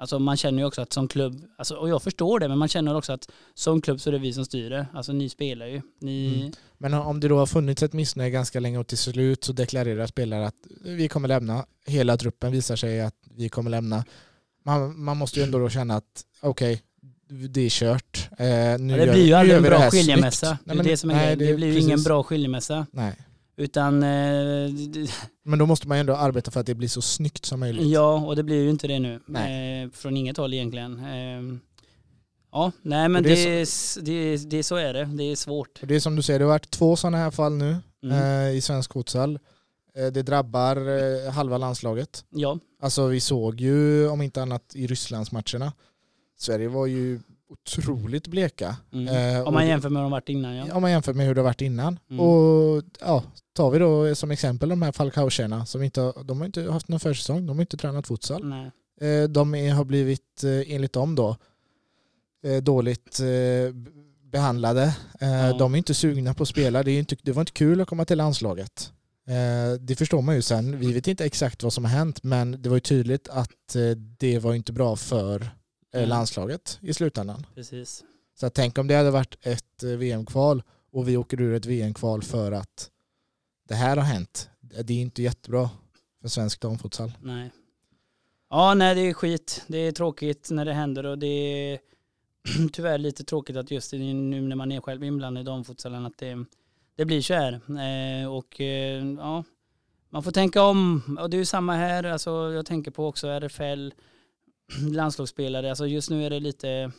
Alltså 0.00 0.18
man 0.18 0.36
känner 0.36 0.58
ju 0.58 0.64
också 0.64 0.82
att 0.82 0.92
som 0.92 1.08
klubb, 1.08 1.44
alltså, 1.58 1.74
och 1.74 1.88
jag 1.88 2.02
förstår 2.02 2.40
det, 2.40 2.48
men 2.48 2.58
man 2.58 2.68
känner 2.68 2.96
också 2.96 3.12
att 3.12 3.30
som 3.54 3.80
klubb 3.80 4.00
så 4.00 4.10
är 4.10 4.12
det 4.12 4.18
vi 4.18 4.32
som 4.32 4.44
styr 4.44 4.70
det. 4.70 4.86
Alltså 4.94 5.12
ni 5.12 5.28
spelar 5.28 5.66
ju. 5.66 5.82
Ni, 6.00 6.40
Mm. 6.40 6.52
Men 6.78 6.94
om 6.94 7.20
det 7.20 7.28
då 7.28 7.38
har 7.38 7.46
funnits 7.46 7.82
ett 7.82 7.92
missnöje 7.92 8.30
ganska 8.30 8.60
länge 8.60 8.78
och 8.78 8.86
till 8.86 8.98
slut 8.98 9.44
så 9.44 9.52
deklarerar 9.52 10.06
spelare 10.06 10.46
att 10.46 10.54
vi 10.84 11.08
kommer 11.08 11.28
lämna. 11.28 11.64
Hela 11.86 12.16
truppen 12.16 12.52
visar 12.52 12.76
sig 12.76 13.00
att 13.00 13.14
vi 13.36 13.48
kommer 13.48 13.70
lämna. 13.70 14.04
Man, 14.64 15.00
man 15.02 15.16
måste 15.16 15.38
ju 15.40 15.44
ändå 15.44 15.58
då 15.58 15.68
känna 15.68 15.96
att 15.96 16.24
okej, 16.40 16.82
det 17.30 17.60
är 17.60 17.68
kört. 17.70 18.28
Eh, 18.38 18.46
nu 18.46 18.96
ja, 18.96 19.06
det 19.06 19.12
blir 19.12 19.26
ju 19.26 19.34
aldrig 19.34 19.56
en 19.56 19.62
det 19.62 19.68
bra 19.68 19.90
skiljemässa. 19.90 20.46
Det 20.46 20.58
Nej, 20.64 20.72
är 20.72 20.76
men- 20.76 20.86
det 20.86 20.96
som 20.96 21.10
är 21.10 21.14
nej, 21.14 21.36
grejen. 21.36 21.38
Det 21.52 21.56
blir 21.56 21.72
ju 21.72 21.80
ingen 21.80 22.02
bra 22.02 22.22
skiljemässa. 22.22 22.86
Nej. 22.92 23.14
Utan, 23.56 24.02
eh, 24.02 24.70
Men 25.44 25.58
då 25.58 25.66
måste 25.66 25.88
man 25.88 25.96
ju 25.96 26.00
ändå 26.00 26.16
arbeta 26.16 26.50
för 26.50 26.60
att 26.60 26.66
det 26.66 26.74
blir 26.74 26.88
så 26.88 27.02
snyggt 27.02 27.44
som 27.44 27.60
möjligt. 27.60 27.86
ja, 27.88 28.14
och 28.26 28.36
det 28.36 28.42
blir 28.42 28.62
ju 28.62 28.70
inte 28.70 28.88
det 28.88 28.98
nu. 28.98 29.14
Eh, 29.14 29.90
från 29.92 30.16
inget 30.16 30.36
håll 30.36 30.54
egentligen. 30.54 30.98
Eh, 31.04 31.58
ja, 32.52 32.72
nej 32.82 33.08
men 33.08 33.22
det 33.22 33.28
det, 33.28 33.44
är 33.46 33.58
är 33.58 33.62
s- 33.62 33.98
det, 34.02 34.36
det, 34.36 34.62
så 34.62 34.76
är 34.76 34.92
det. 34.92 35.04
Det 35.04 35.24
är 35.24 35.36
svårt. 35.36 35.78
Och 35.82 35.86
det 35.88 35.94
är 35.96 36.00
som 36.00 36.16
du 36.16 36.22
säger, 36.22 36.38
det 36.38 36.44
har 36.44 36.52
varit 36.52 36.70
två 36.70 36.96
sådana 36.96 37.18
här 37.18 37.30
fall 37.30 37.52
nu 37.52 37.76
Mm. 38.02 38.46
eh, 38.46 38.56
i 38.56 38.60
svensk 38.60 38.92
futsal. 38.92 39.38
Eh, 39.96 40.06
det 40.06 40.22
drabbar 40.22 40.76
eh, 41.26 41.32
halva 41.32 41.58
landslaget. 41.58 42.24
Ja, 42.30 42.58
Alltså 42.82 43.06
vi 43.06 43.20
såg 43.20 43.60
ju, 43.60 44.08
om 44.08 44.22
inte 44.22 44.42
annat 44.42 44.72
i 44.74 44.86
Rysslandsmatcherna, 44.86 45.72
Sverige 46.40 46.68
var 46.68 46.86
ju 46.86 47.20
otroligt 47.48 48.28
bleka. 48.28 48.76
mm. 48.92 49.36
Eh, 49.36 49.42
om 49.48 49.54
man 49.54 49.66
jämför 49.66 49.88
med 49.88 50.00
hur 50.00 50.04
de 50.04 50.10
varit 50.10 50.28
innan 50.28 50.54
ja. 50.56 50.74
Om 50.74 50.82
man 50.82 50.90
jämför 50.90 51.14
med 51.14 51.26
hur 51.26 51.34
det 51.34 51.42
varit 51.42 51.60
innan. 51.60 51.98
Mm. 52.10 52.20
Och 52.20 52.82
ja, 53.00 53.22
tar 53.52 53.70
vi 53.70 53.78
då 53.78 54.14
som 54.14 54.30
exempel 54.30 54.68
de 54.68 54.82
här 54.82 54.92
Falcao-tjejerna 54.92 55.66
som 55.66 55.82
inte, 55.82 56.12
de 56.24 56.38
har 56.38 56.46
inte 56.46 56.72
haft 56.72 56.88
någon 56.88 57.00
försäsong, 57.00 57.46
de 57.46 57.56
har 57.56 57.60
inte 57.60 57.76
tränat 57.76 58.06
futsal. 58.06 58.44
Nej. 58.48 58.70
Eh, 59.00 59.28
de 59.28 59.54
är, 59.54 59.72
har 59.72 59.84
blivit, 59.84 60.44
eh, 60.44 60.74
enligt 60.74 60.92
dem 60.92 61.14
då, 61.14 61.36
eh, 62.44 62.56
dåligt 62.62 63.20
eh, 63.20 63.74
behandlade. 64.32 64.82
Eh, 65.20 65.30
Ja. 65.30 65.56
De 65.58 65.74
är 65.74 65.78
inte 65.78 65.94
sugna 65.94 66.34
på 66.34 66.42
att 66.42 66.48
spela. 66.48 66.82
Det, 66.82 66.90
är 66.90 66.98
inte, 66.98 67.16
det 67.22 67.32
var 67.32 67.42
inte 67.42 67.52
kul 67.52 67.80
att 67.80 67.88
komma 67.88 68.04
till 68.04 68.18
landslaget. 68.18 68.92
Det 69.80 69.96
förstår 69.96 70.22
man 70.22 70.34
ju 70.34 70.42
sen. 70.42 70.78
Vi 70.78 70.92
vet 70.92 71.08
inte 71.08 71.24
exakt 71.24 71.62
vad 71.62 71.72
som 71.72 71.84
har 71.84 71.92
hänt 71.92 72.22
men 72.22 72.62
det 72.62 72.68
var 72.68 72.76
ju 72.76 72.80
tydligt 72.80 73.28
att 73.28 73.76
det 74.18 74.38
var 74.38 74.54
inte 74.54 74.72
bra 74.72 74.96
för 74.96 75.50
eh, 75.92 76.00
Nej. 76.00 76.06
landslaget 76.06 76.78
i 76.82 76.94
slutändan. 76.94 77.46
Precis. 77.54 78.04
Så 78.34 78.46
att 78.46 78.54
tänk 78.54 78.78
om 78.78 78.86
det 78.86 78.94
hade 78.94 79.10
varit 79.10 79.36
ett 79.40 79.82
eh, 79.82 79.90
VM-kval 79.90 80.62
och 80.92 81.08
vi 81.08 81.16
åker 81.16 81.40
ur 81.40 81.54
ett 81.54 81.66
VM-kval 81.66 82.22
för 82.22 82.52
att 82.52 82.90
det 83.68 83.74
här 83.74 83.96
har 83.96 84.04
hänt. 84.04 84.50
Det 84.60 84.92
är 84.92 85.00
inte 85.00 85.22
jättebra 85.22 85.70
för 86.22 86.28
svensk 86.28 86.60
damfutsal. 86.60 87.12
Nej. 87.22 87.50
Ja, 88.50 88.74
nej 88.74 88.94
det 88.94 89.00
är 89.00 89.14
skit. 89.14 89.64
Det 89.66 89.78
är 89.78 89.92
tråkigt 89.92 90.50
när 90.50 90.64
det 90.64 90.72
händer 90.72 91.06
och 91.06 91.18
det 91.18 91.26
är 91.26 91.78
tyvärr 92.72 92.98
lite 92.98 93.24
tråkigt 93.24 93.56
att 93.56 93.70
just 93.70 93.92
nu 93.92 94.40
när 94.40 94.56
man 94.56 94.72
är 94.72 94.80
själv 94.80 95.04
inblandad 95.04 95.40
i 95.40 95.44
damfutsalen 95.44 96.06
att 96.06 96.18
det, 96.18 96.44
det 96.96 97.04
blir 97.04 97.22
så 97.22 97.34
här. 97.34 97.52
Eh, 97.52 98.32
och 98.32 98.60
eh, 98.60 99.04
ja, 99.18 99.44
man 100.10 100.22
får 100.22 100.30
tänka 100.30 100.62
om. 100.62 101.02
Och 101.20 101.30
det 101.30 101.36
är 101.36 101.38
ju 101.38 101.44
samma 101.44 101.74
här. 101.74 102.04
Alltså, 102.04 102.30
jag 102.30 102.66
tänker 102.66 102.90
på 102.90 103.06
också 103.06 103.28
RFL, 103.28 103.90
landslagsspelare. 104.90 105.70
Alltså 105.70 105.86
just 105.86 106.10
nu 106.10 106.26
är 106.26 106.30
det 106.30 106.40
lite, 106.40 106.92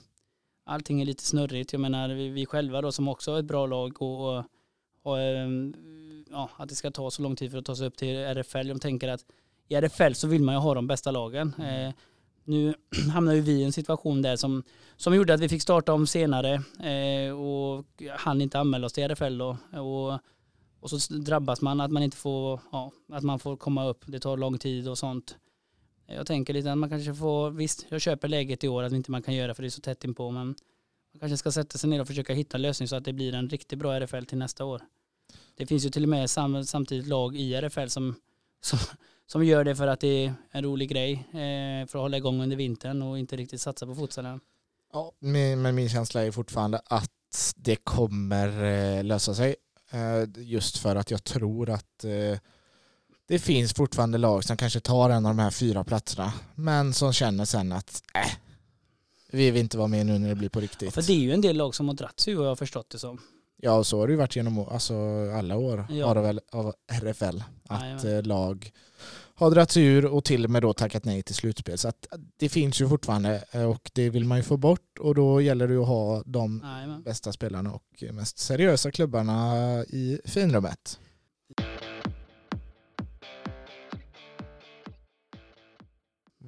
allting 0.66 1.02
är 1.02 1.06
lite 1.06 1.24
snurrigt. 1.24 1.74
Jag 1.74 1.80
menar 1.80 2.10
vi, 2.10 2.30
vi 2.30 2.46
själva 2.46 2.82
då 2.82 2.92
som 2.92 3.08
också 3.08 3.32
har 3.32 3.40
ett 3.40 3.46
bra 3.46 3.66
lag 3.66 4.02
och, 4.02 4.38
och, 4.38 4.44
och 5.04 5.20
eh, 5.20 5.50
ja, 6.30 6.50
att 6.58 6.70
det 6.70 6.76
ska 6.76 6.92
ta 6.92 7.12
så 7.12 7.22
lång 7.22 7.36
tid 7.36 7.52
för 7.52 7.58
att 7.58 7.66
ta 7.66 7.76
sig 7.76 7.88
upp 7.88 7.98
till 7.98 8.16
RFL. 8.16 8.68
Jag 8.68 8.82
tänker 8.82 9.08
att 9.08 9.26
i 9.68 9.76
RFL 9.76 10.14
så 10.14 10.28
vill 10.28 10.42
man 10.44 10.56
ju 10.56 10.60
ha 10.60 10.74
de 10.74 10.88
bästa 10.88 11.12
lagen. 11.12 11.54
Eh, 11.60 11.94
nu 12.44 12.74
hamnar 13.14 13.34
ju 13.34 13.42
vi 13.42 13.52
i 13.52 13.64
en 13.64 13.74
situation 13.74 14.22
där 14.22 14.36
som, 14.36 14.64
som 14.98 15.16
gjorde 15.16 15.34
att 15.34 15.40
vi 15.40 15.50
fick 15.50 15.62
starta 15.62 15.94
om 15.94 16.08
senare 16.08 16.54
eh, 16.90 17.34
och 17.40 17.86
han 18.18 18.42
inte 18.42 18.60
anmäla 18.60 18.86
oss 18.86 18.94
till 18.94 19.04
RFL 19.04 19.38
då. 19.38 19.58
Och, 19.80 20.20
och 20.80 20.90
så 20.90 21.14
drabbas 21.14 21.62
man 21.62 21.82
att 21.82 21.92
man 21.92 22.04
inte 22.04 22.18
får, 22.18 22.60
ja, 22.72 22.92
att 23.14 23.24
man 23.24 23.40
får 23.40 23.58
komma 23.58 23.88
upp. 23.88 24.04
Det 24.08 24.20
tar 24.20 24.38
lång 24.38 24.58
tid 24.58 24.88
och 24.88 24.98
sånt. 24.98 25.38
Jag 26.15 26.28
tänker 26.28 26.54
lite 26.54 26.71
att 26.71 26.78
man 26.78 26.89
kanske 26.89 27.13
får, 27.13 27.52
visst 27.52 27.86
jag 27.89 28.02
köper 28.02 28.28
läget 28.28 28.63
i 28.63 28.67
år 28.67 28.84
att 28.84 28.93
inte 28.93 29.12
man 29.12 29.21
kan 29.21 29.34
göra 29.34 29.54
för 29.54 29.63
det 29.63 29.67
är 29.67 29.69
så 29.69 29.82
tätt 29.82 30.04
inpå 30.04 30.32
men 30.32 30.47
man 30.47 31.19
kanske 31.19 31.38
ska 31.38 31.52
sätta 31.52 31.78
sig 31.78 31.89
ner 31.89 32.02
och 32.02 32.08
försöka 32.08 32.34
hitta 32.34 32.58
en 32.58 32.62
lösning 32.62 32.88
så 32.88 32.95
att 32.95 33.06
det 33.06 33.13
blir 33.13 33.34
en 33.34 33.50
riktigt 33.50 33.80
bra 33.80 33.93
RFL 33.93 34.24
till 34.24 34.38
nästa 34.38 34.65
år. 34.65 34.82
Det 35.56 35.65
finns 35.65 35.86
ju 35.86 35.89
till 35.89 36.04
och 36.04 36.10
med 36.10 36.30
sam, 36.30 36.65
samtidigt 36.65 37.08
lag 37.08 37.36
i 37.36 37.54
RFL 37.56 37.88
som, 37.88 38.15
som, 38.62 38.80
som 39.28 39.45
gör 39.45 39.63
det 39.63 39.76
för 39.76 39.88
att 39.88 40.00
det 40.00 40.26
är 40.26 40.34
en 40.52 40.63
rolig 40.63 40.89
grej 40.89 41.13
eh, 41.13 41.88
för 41.88 42.00
att 42.00 42.04
hålla 42.04 42.17
igång 42.17 42.41
under 42.41 42.58
vintern 42.58 43.02
och 43.02 43.19
inte 43.19 43.36
riktigt 43.36 43.62
satsa 43.62 43.86
på 43.86 43.95
futsalen. 43.95 44.39
Ja, 44.93 45.12
men 45.19 45.76
min 45.76 45.89
känsla 45.89 46.24
är 46.24 46.32
fortfarande 46.32 46.82
att 46.86 47.54
det 47.56 47.76
kommer 47.76 48.63
eh, 48.63 49.04
lösa 49.04 49.34
sig. 49.34 49.56
Eh, 49.91 50.43
just 50.43 50.78
för 50.78 50.95
att 50.95 51.12
jag 51.12 51.24
tror 51.24 51.69
att 51.69 52.04
eh, 52.04 52.39
det 53.32 53.39
finns 53.39 53.74
fortfarande 53.74 54.17
lag 54.17 54.44
som 54.44 54.58
kanske 54.58 54.80
tar 54.80 55.10
en 55.10 55.26
av 55.26 55.36
de 55.36 55.39
här 55.39 55.52
fyra 55.52 55.84
platserna 55.84 56.34
men 56.56 56.94
som 56.94 57.13
känner 57.13 57.46
sen 57.46 57.72
att 57.72 58.04
äh, 58.13 58.32
vi 59.32 59.52
vill 59.52 59.62
inte 59.62 59.78
vara 59.78 59.88
med 59.88 60.06
nu 60.06 60.20
när 60.20 60.30
det 60.30 60.36
blir 60.36 60.50
på 60.50 60.60
riktigt. 60.60 60.82
Ja, 60.82 60.91
för 60.91 61.02
det 61.02 61.13
är 61.13 61.20
ju 61.20 61.34
en 61.34 61.41
del 61.41 61.58
lag 61.58 61.76
som 61.76 61.88
har 61.88 61.96
dratt 61.96 62.20
sig 62.20 62.36
vad 62.36 62.46
jag 62.46 62.52
har 62.52 62.56
förstått 62.56 62.89
det 62.89 63.00
som. 63.00 63.22
Ja, 63.58 63.74
och 63.74 63.88
så 63.88 64.00
har 64.00 64.08
det 64.08 64.12
ju 64.12 64.17
varit 64.17 64.36
genom 64.36 64.60
alltså, 64.60 64.94
alla 65.38 65.58
år 65.58 65.86
ja. 65.89 66.13
väl, 66.13 66.39
av 66.52 66.74
RFL. 66.91 67.41
Att 67.67 68.06
eh, 68.06 68.24
lag 68.24 68.72
har 69.36 69.52
dragit 69.52 69.72
sig 69.72 69.84
ur 69.84 70.06
och 70.06 70.24
till 70.24 70.44
och 70.44 70.52
med 70.52 70.62
då 70.62 70.74
tackat 70.74 71.06
nej 71.06 71.24
till 71.24 71.36
slutspel. 71.36 71.78
Så 71.78 71.88
att 71.88 72.08
det 72.38 72.50
finns 72.50 72.82
ju 72.82 72.89
fortfarande 72.89 73.44
eh, 73.52 73.63
och 73.63 73.91
det 73.94 74.10
vill 74.10 74.26
man 74.26 74.38
ju 74.38 74.44
få 74.44 74.58
bort 74.58 75.00
och 75.00 75.15
då 75.15 75.41
gäller 75.41 75.67
det 75.67 75.78
att 75.78 75.88
ha 75.88 76.24
de 76.26 76.63
Amen. 76.63 77.04
bästa 77.04 77.32
spelarna 77.32 77.74
och 77.74 78.04
mest 78.12 78.39
seriösa 78.39 78.91
klubbarna 78.91 79.65
i 79.84 80.20
finrummet. 80.26 81.00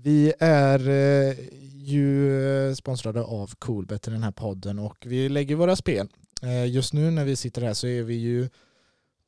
Vi 0.04 0.34
är 0.40 0.90
eh, 0.90 1.36
ju 1.76 2.76
sponsrade 2.76 3.22
av 3.22 3.56
Coolbet 3.60 4.08
i 4.08 4.12
den 4.12 4.24
här 4.24 4.32
podden 4.32 4.80
och 4.80 4.98
vi 5.06 5.30
lägger 5.30 5.56
våra 5.56 5.76
spel. 5.76 6.08
Eh, 6.42 6.66
just 6.66 6.94
nu 6.94 7.12
när 7.12 7.26
vi 7.26 7.36
sitter 7.36 7.62
här 7.62 7.74
så 7.74 7.88
är 7.88 8.04
vi 8.04 8.14
ju 8.14 8.50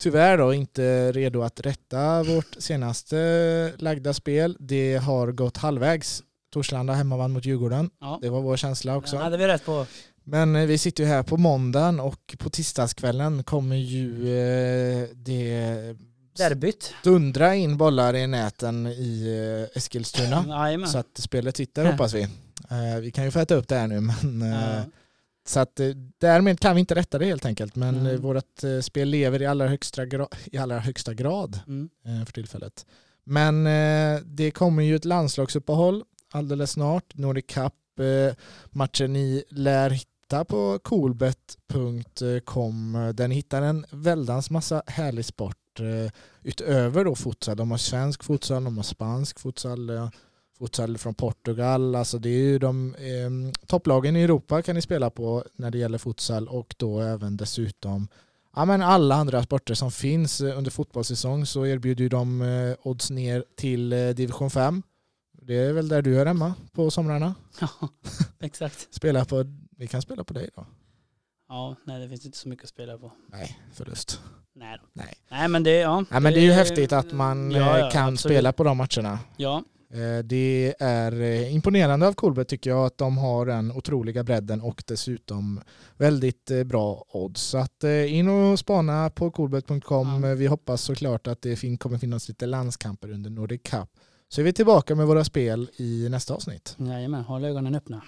tyvärr 0.00 0.38
då 0.38 0.54
inte 0.54 1.12
redo 1.12 1.42
att 1.42 1.60
rätta 1.60 2.22
vårt 2.22 2.56
senaste 2.58 3.72
lagda 3.78 4.14
spel. 4.14 4.56
Det 4.60 4.96
har 4.96 5.32
gått 5.32 5.56
halvvägs. 5.56 6.22
Torslanda 6.52 6.92
hemmavann 6.92 7.32
mot 7.32 7.44
Djurgården. 7.44 7.90
Ja. 8.00 8.18
Det 8.22 8.28
var 8.28 8.40
vår 8.40 8.56
känsla 8.56 8.96
också. 8.96 9.16
Det 9.16 9.22
hade 9.22 9.36
vi 9.36 9.46
rätt 9.46 9.64
på. 9.64 9.86
Men 10.24 10.56
eh, 10.56 10.66
vi 10.66 10.78
sitter 10.78 11.02
ju 11.02 11.08
här 11.08 11.22
på 11.22 11.36
måndagen 11.36 12.00
och 12.00 12.36
på 12.38 12.50
tisdagskvällen 12.50 13.44
kommer 13.44 13.76
ju 13.76 14.14
det 15.14 15.96
Derbyt. 16.36 16.94
Dundra 17.02 17.54
in 17.54 17.76
bollar 17.76 18.16
i 18.16 18.26
näten 18.26 18.86
i 18.86 19.26
eh, 19.72 19.78
Eskilstuna. 19.78 20.44
Jajamän. 20.48 20.88
Så 20.88 20.98
att 20.98 21.18
spelet 21.18 21.56
sitter 21.56 21.84
hoppas 21.84 22.14
vi. 22.14 22.22
Eh, 22.70 23.00
vi 23.00 23.10
kan 23.10 23.24
ju 23.24 23.30
få 23.30 23.38
äta 23.38 23.54
upp 23.54 23.68
det 23.68 23.76
här 23.76 23.86
nu 23.86 24.00
men 24.22 24.40
ja. 24.40 24.76
Eh, 24.76 24.82
så 25.46 25.60
att 25.60 25.80
därmed 26.18 26.60
kan 26.60 26.74
vi 26.74 26.80
inte 26.80 26.94
rätta 26.94 27.18
det 27.18 27.24
helt 27.24 27.46
enkelt. 27.46 27.76
Men 27.76 27.96
mm. 27.96 28.20
vårt 28.20 28.62
spel 28.80 29.08
lever 29.08 29.42
i 29.42 29.46
allra 29.46 29.68
högsta, 29.68 30.06
grad, 30.06 30.34
i 30.44 30.58
allra 30.58 30.78
högsta 30.78 31.14
grad 31.14 31.60
mm. 31.66 31.90
för 32.26 32.32
tillfället. 32.32 32.86
Men 33.24 33.64
det 34.24 34.50
kommer 34.50 34.82
ju 34.82 34.96
ett 34.96 35.04
landslagsuppehåll 35.04 36.04
alldeles 36.32 36.70
snart. 36.70 37.14
Nordic 37.14 37.44
Cup 37.46 37.74
matchen 38.70 39.12
ni 39.12 39.44
lär 39.48 39.90
hitta 39.90 40.44
på 40.44 40.78
coolbet.com 40.82 42.32
ni 43.18 43.34
hittar 43.34 43.62
en 43.62 43.86
väldans 43.90 44.50
massa 44.50 44.82
härlig 44.86 45.24
sport 45.24 45.65
Eh, 45.80 46.10
utöver 46.42 47.04
då 47.04 47.14
futsal. 47.14 47.56
De 47.56 47.70
har 47.70 47.78
svensk 47.78 48.24
futsal, 48.24 48.64
de 48.64 48.76
har 48.76 48.84
spansk 48.84 49.38
futsal, 49.38 49.90
futsal 50.58 50.98
från 50.98 51.14
Portugal. 51.14 51.94
Alltså 51.94 52.18
det 52.18 52.28
är 52.28 52.42
ju 52.42 52.58
de 52.58 52.94
eh, 52.94 53.60
topplagen 53.66 54.16
i 54.16 54.22
Europa 54.22 54.62
kan 54.62 54.74
ni 54.74 54.82
spela 54.82 55.10
på 55.10 55.44
när 55.56 55.70
det 55.70 55.78
gäller 55.78 55.98
futsal 55.98 56.48
och 56.48 56.74
då 56.78 57.00
även 57.00 57.36
dessutom 57.36 58.08
ja, 58.56 58.64
men 58.64 58.82
alla 58.82 59.14
andra 59.14 59.42
sporter 59.42 59.74
som 59.74 59.90
finns 59.90 60.40
under 60.40 60.70
fotbollssäsong 60.70 61.46
så 61.46 61.66
erbjuder 61.66 62.02
ju 62.02 62.08
de 62.08 62.42
eh, 62.42 62.76
odds 62.82 63.10
ner 63.10 63.44
till 63.56 63.92
eh, 63.92 64.08
division 64.08 64.50
5. 64.50 64.82
Det 65.42 65.54
är 65.54 65.72
väl 65.72 65.88
där 65.88 66.02
du 66.02 66.20
är 66.20 66.26
hemma 66.26 66.54
på 66.72 66.90
somrarna? 66.90 67.34
Ja, 67.60 67.68
exakt. 68.40 68.94
spela 68.94 69.24
på, 69.24 69.44
vi 69.76 69.86
kan 69.86 70.02
spela 70.02 70.24
på 70.24 70.34
dig 70.34 70.50
då. 70.56 70.66
Ja, 71.48 71.76
nej 71.84 72.00
det 72.00 72.08
finns 72.08 72.26
inte 72.26 72.38
så 72.38 72.48
mycket 72.48 72.64
att 72.64 72.70
spela 72.70 72.98
på. 72.98 73.12
Nej, 73.26 73.58
förlust. 73.72 74.20
Nej, 74.58 74.78
nej. 74.92 75.14
nej 75.30 75.48
men 75.48 75.62
det, 75.62 75.76
ja. 75.76 76.04
Nej, 76.10 76.20
men 76.20 76.32
det 76.32 76.40
är 76.40 76.44
ju 76.44 76.52
häftigt 76.52 76.92
att 76.92 77.12
man 77.12 77.50
ja, 77.50 77.78
ja, 77.78 77.90
kan 77.90 78.12
absolut. 78.12 78.20
spela 78.20 78.52
på 78.52 78.64
de 78.64 78.76
matcherna. 78.76 79.18
Ja. 79.36 79.62
Eh, 79.90 80.24
det 80.24 80.74
är 80.78 81.20
eh, 81.20 81.54
imponerande 81.54 82.06
av 82.08 82.12
Kolbet 82.12 82.48
tycker 82.48 82.70
jag 82.70 82.86
att 82.86 82.98
de 82.98 83.18
har 83.18 83.46
den 83.46 83.72
otroliga 83.72 84.24
bredden 84.24 84.60
och 84.60 84.82
dessutom 84.86 85.60
väldigt 85.96 86.50
eh, 86.50 86.64
bra 86.64 87.04
odds. 87.08 87.42
Så 87.42 87.58
att 87.58 87.84
in 88.08 88.28
och 88.28 88.58
spana 88.58 89.10
på 89.10 89.30
kolbet.com. 89.30 90.24
Ja. 90.24 90.34
Vi 90.34 90.46
hoppas 90.46 90.82
såklart 90.82 91.26
att 91.26 91.42
det 91.42 91.78
kommer 91.78 91.98
finnas 91.98 92.28
lite 92.28 92.46
landskamper 92.46 93.10
under 93.10 93.30
Nordic 93.30 93.62
Cup. 93.62 93.88
Så 94.28 94.40
är 94.40 94.44
vi 94.44 94.52
tillbaka 94.52 94.94
med 94.94 95.06
våra 95.06 95.24
spel 95.24 95.70
i 95.76 96.08
nästa 96.10 96.34
avsnitt. 96.34 96.76
Jajamän, 96.78 97.24
håll 97.24 97.44
ögonen 97.44 97.74
öppna. 97.74 98.02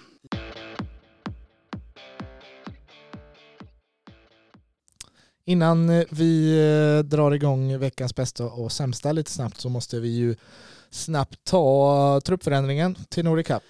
Innan 5.49 5.89
eh, 5.89 6.03
vi 6.09 6.51
eh, 6.59 7.03
drar 7.03 7.31
igång 7.31 7.79
veckans 7.79 8.15
bästa 8.15 8.45
och 8.45 8.71
sämsta 8.71 9.11
lite 9.11 9.31
snabbt 9.31 9.61
så 9.61 9.69
måste 9.69 9.99
vi 9.99 10.09
ju 10.09 10.35
snabbt 10.89 11.43
ta 11.43 12.21
truppförändringen 12.25 12.95
till 13.09 13.25
Nordic 13.25 13.47
Cup. 13.47 13.63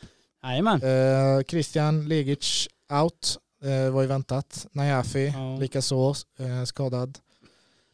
Jajamän. 0.44 0.82
Eh, 0.84 1.44
Christian 1.44 2.08
Legic 2.08 2.68
out, 3.02 3.38
eh, 3.64 3.92
var 3.94 4.02
ju 4.02 4.08
väntat. 4.08 4.68
Najafi 4.72 5.34
ja. 5.36 5.58
likaså 5.60 6.14
eh, 6.40 6.64
skadad. 6.64 7.18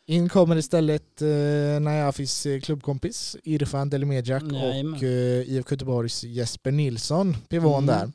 In 0.05 0.29
kommer 0.29 0.55
istället 0.55 1.21
eh, 1.21 1.79
Najafis 1.81 2.45
eh, 2.45 2.59
klubbkompis 2.59 3.37
Irfan 3.43 3.89
Delimedjak 3.89 4.43
och 4.43 5.03
eh, 5.03 5.49
IFK 5.49 5.73
Göteborgs 5.73 6.23
Jesper 6.23 6.71
Nilsson, 6.71 7.37
pivån 7.49 7.89
mm. 7.89 8.11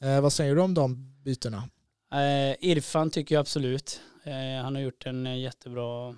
där. 0.00 0.16
Eh, 0.16 0.20
vad 0.20 0.32
säger 0.32 0.54
du 0.54 0.60
om 0.60 0.74
de 0.74 1.14
bytena? 1.24 1.68
Eh, 2.12 2.70
Irfan 2.70 3.10
tycker 3.10 3.34
jag 3.34 3.40
absolut. 3.40 4.00
Eh, 4.26 4.62
han 4.62 4.74
har 4.74 4.82
gjort 4.82 5.06
en 5.06 5.26
eh, 5.26 5.38
jättebra 5.38 6.14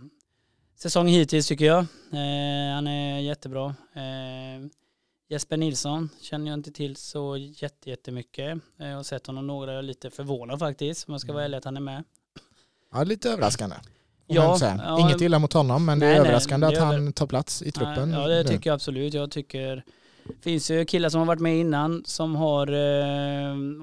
säsong 0.76 1.08
hittills 1.08 1.46
tycker 1.48 1.64
jag. 1.64 1.78
Eh, 2.12 2.74
han 2.74 2.86
är 2.86 3.18
jättebra. 3.18 3.74
Jesper 5.28 5.56
Nilsson 5.56 6.08
känner 6.20 6.46
jag 6.46 6.54
inte 6.54 6.72
till 6.72 6.96
så 6.96 7.36
jättemycket. 7.84 8.58
Jag 8.76 8.96
har 8.96 9.02
sett 9.02 9.26
honom 9.26 9.46
några, 9.46 9.72
jag 9.72 9.78
är 9.78 9.82
lite 9.82 10.10
förvånad 10.10 10.58
faktiskt 10.58 11.08
om 11.08 11.14
jag 11.14 11.20
ska 11.20 11.32
vara 11.32 11.42
mm. 11.42 11.48
ärlig 11.48 11.58
att 11.58 11.64
han 11.64 11.76
är 11.76 11.80
med. 11.80 12.04
Ja, 12.92 13.04
lite 13.04 13.30
överraskande. 13.30 13.76
Ja, 14.26 14.58
ja, 14.60 15.00
Inget 15.00 15.20
illa 15.20 15.38
mot 15.38 15.52
honom 15.52 15.84
men 15.84 15.98
nej, 15.98 16.08
det 16.08 16.14
är 16.14 16.20
överraskande 16.20 16.66
nej, 16.66 16.76
att 16.76 16.82
han 16.82 17.12
tar 17.12 17.26
plats 17.26 17.62
i 17.62 17.72
truppen. 17.72 18.10
Ja, 18.10 18.28
det 18.28 18.44
tycker 18.44 18.70
jag 18.70 18.74
absolut. 18.74 19.14
Jag 19.14 19.30
tycker 19.30 19.84
det 20.24 20.42
finns 20.42 20.70
ju 20.70 20.84
killar 20.84 21.08
som 21.08 21.18
har 21.18 21.26
varit 21.26 21.40
med 21.40 21.56
innan 21.58 22.04
som 22.06 22.36
har 22.36 22.68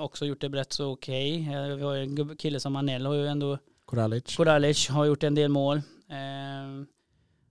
också 0.01 0.25
gjort 0.25 0.41
det 0.41 0.47
rätt 0.47 0.73
så 0.73 0.91
okej. 0.91 1.41
Okay. 1.49 1.75
Vi 1.75 1.83
har 1.83 1.95
en 1.95 2.37
kille 2.37 2.59
som 2.59 2.75
Anel 2.75 3.05
har 3.05 3.13
ju 3.13 3.27
ändå 3.27 3.57
Koralic. 3.93 4.35
Koralic 4.37 4.89
har 4.89 5.05
gjort 5.05 5.23
en 5.23 5.35
del 5.35 5.49
mål. 5.49 5.77
Eh, 6.09 6.85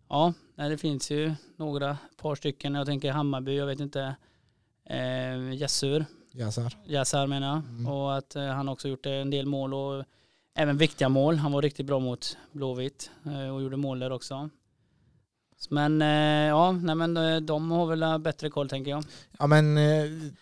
ja, 0.09 0.33
det 0.57 0.79
finns 0.79 1.11
ju 1.11 1.35
några, 1.57 1.99
par 2.17 2.35
stycken. 2.35 2.75
Jag 2.75 2.87
tänker 2.87 3.13
Hammarby, 3.13 3.57
jag 3.57 3.67
vet 3.67 3.81
inte. 3.81 4.17
Eh, 4.89 5.55
Jessur. 5.55 6.05
Jassar. 6.33 6.77
Jassar 6.87 7.27
menar 7.27 7.47
jag. 7.49 7.59
Mm. 7.59 7.87
Och 7.87 8.17
att 8.17 8.37
eh, 8.37 8.47
han 8.47 8.69
också 8.69 8.89
gjort 8.89 9.07
en 9.07 9.31
del 9.31 9.47
mål 9.47 9.75
och 9.75 10.05
även 10.55 10.79
viktiga 10.79 11.09
mål. 11.09 11.37
Han 11.37 11.53
var 11.53 11.63
riktigt 11.63 11.87
bra 11.87 11.99
mot 11.99 12.37
Blåvitt 12.53 13.11
eh, 13.27 13.55
och 13.55 13.63
gjorde 13.63 13.77
mål 13.77 13.99
där 13.99 14.13
också. 14.13 14.51
Men 15.71 16.03
eh, 16.03 16.49
ja, 16.49 16.73
nej 16.73 16.95
men 16.95 17.17
eh, 17.17 17.37
de 17.37 17.71
har 17.71 17.87
väl 17.87 18.21
bättre 18.21 18.51
koll 18.51 18.69
tänker 18.69 18.91
jag. 18.91 19.05
Ja 19.39 19.47
men 19.47 19.75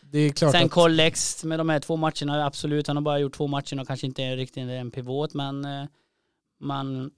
det 0.00 0.18
är 0.18 0.30
klart 0.30 0.52
Sen 0.52 0.64
att... 0.64 0.70
Collex 0.70 1.44
med 1.44 1.60
de 1.60 1.68
här 1.68 1.80
två 1.80 1.96
matcherna, 1.96 2.46
absolut 2.46 2.86
han 2.86 2.96
har 2.96 3.02
bara 3.02 3.18
gjort 3.18 3.36
två 3.36 3.46
matcher 3.46 3.80
och 3.80 3.86
kanske 3.86 4.06
inte 4.06 4.22
är 4.22 4.36
riktigt 4.36 4.68
en 4.68 4.90
pivot 4.90 5.34
men 5.34 5.66
man, 6.60 7.10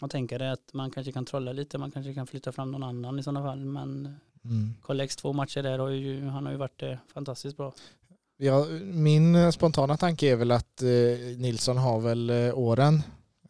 man 0.00 0.10
tänker 0.10 0.40
att 0.40 0.72
man 0.72 0.90
kanske 0.90 1.12
kan 1.12 1.24
trolla 1.24 1.52
lite, 1.52 1.78
man 1.78 1.90
kanske 1.90 2.14
kan 2.14 2.26
flytta 2.26 2.52
fram 2.52 2.70
någon 2.70 2.82
annan 2.82 3.18
i 3.18 3.22
sådana 3.22 3.42
fall 3.42 3.64
men 3.64 4.16
mm. 4.44 4.74
Collex 4.82 5.16
två 5.16 5.32
matcher 5.32 5.62
där 5.62 5.78
har 5.78 5.88
ju, 5.88 6.24
han 6.28 6.44
har 6.44 6.52
ju 6.52 6.58
varit 6.58 6.82
fantastiskt 7.14 7.56
bra. 7.56 7.72
Ja, 8.40 8.66
min 8.82 9.52
spontana 9.52 9.96
tanke 9.96 10.26
är 10.26 10.36
väl 10.36 10.50
att 10.50 10.82
eh, 10.82 10.88
Nilsson 11.38 11.76
har 11.76 12.00
väl 12.00 12.30
eh, 12.30 12.58
åren 12.58 13.02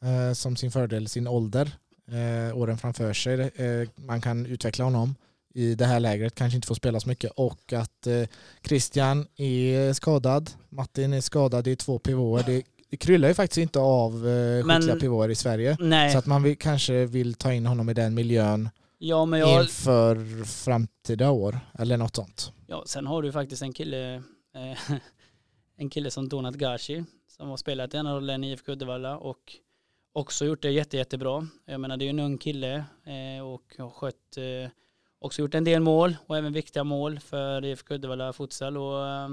eh, 0.02 0.32
som 0.32 0.56
sin 0.56 0.70
fördel, 0.70 1.08
sin 1.08 1.26
ålder 1.26 1.72
eh, 2.12 2.56
åren 2.56 2.78
framför 2.78 3.12
sig. 3.12 3.40
Eh, 3.40 3.88
man 3.94 4.20
kan 4.20 4.46
utveckla 4.46 4.84
honom 4.84 5.14
i 5.54 5.74
det 5.74 5.84
här 5.84 6.00
lägret, 6.00 6.34
kanske 6.34 6.56
inte 6.56 6.68
får 6.68 6.74
spela 6.74 7.00
så 7.00 7.08
mycket 7.08 7.32
och 7.36 7.72
att 7.72 8.06
eh, 8.06 8.22
Christian 8.68 9.26
är 9.36 9.92
skadad, 9.92 10.50
Martin 10.68 11.12
är 11.12 11.20
skadad, 11.20 11.66
är 11.66 11.74
två 11.74 11.98
pivåer. 11.98 12.42
Det, 12.46 12.62
det 12.90 12.96
kryllar 12.96 13.28
ju 13.28 13.34
faktiskt 13.34 13.58
inte 13.58 13.78
av 13.78 14.28
eh, 14.28 14.64
skickliga 14.64 14.96
pivåer 14.96 15.28
i 15.28 15.34
Sverige. 15.34 15.76
Nej. 15.80 16.12
Så 16.12 16.18
att 16.18 16.26
man 16.26 16.42
vill, 16.42 16.58
kanske 16.58 17.06
vill 17.06 17.34
ta 17.34 17.52
in 17.52 17.66
honom 17.66 17.88
i 17.88 17.94
den 17.94 18.14
miljön 18.14 18.68
ja, 18.98 19.38
jag... 19.38 19.62
inför 19.62 20.44
framtida 20.44 21.30
år 21.30 21.60
eller 21.78 21.96
något 21.96 22.16
sånt. 22.16 22.52
Ja, 22.66 22.84
sen 22.86 23.06
har 23.06 23.22
du 23.22 23.32
faktiskt 23.32 23.62
en 23.62 23.72
kille, 23.72 24.14
eh, 24.54 24.92
en 25.76 25.90
kille 25.90 26.10
som 26.10 26.28
Donat 26.28 26.54
Gashi 26.54 27.04
som 27.28 27.48
har 27.48 27.56
spelat 27.56 27.94
i 27.94 27.96
den 27.96 28.06
rollen 28.06 28.44
i 28.44 28.52
IFK 28.52 28.72
Uddevalla 28.72 29.18
och 29.18 29.56
också 30.12 30.44
gjort 30.44 30.62
det 30.62 30.70
jätte, 30.70 30.96
jättebra. 30.96 31.48
Jag 31.64 31.80
menar 31.80 31.96
det 31.96 32.02
är 32.02 32.06
ju 32.06 32.10
en 32.10 32.18
ung 32.20 32.38
kille 32.38 32.84
eh, 33.04 33.46
och 33.46 33.74
har 33.78 33.90
skött, 33.90 34.36
eh, 34.36 34.70
också 35.18 35.42
gjort 35.42 35.54
en 35.54 35.64
del 35.64 35.80
mål 35.82 36.16
och 36.26 36.36
även 36.36 36.52
viktiga 36.52 36.84
mål 36.84 37.20
för 37.20 37.64
IFK 37.64 37.94
Uddevalla 37.94 38.32
futsal 38.32 38.76
och 38.76 39.06
eh, 39.06 39.30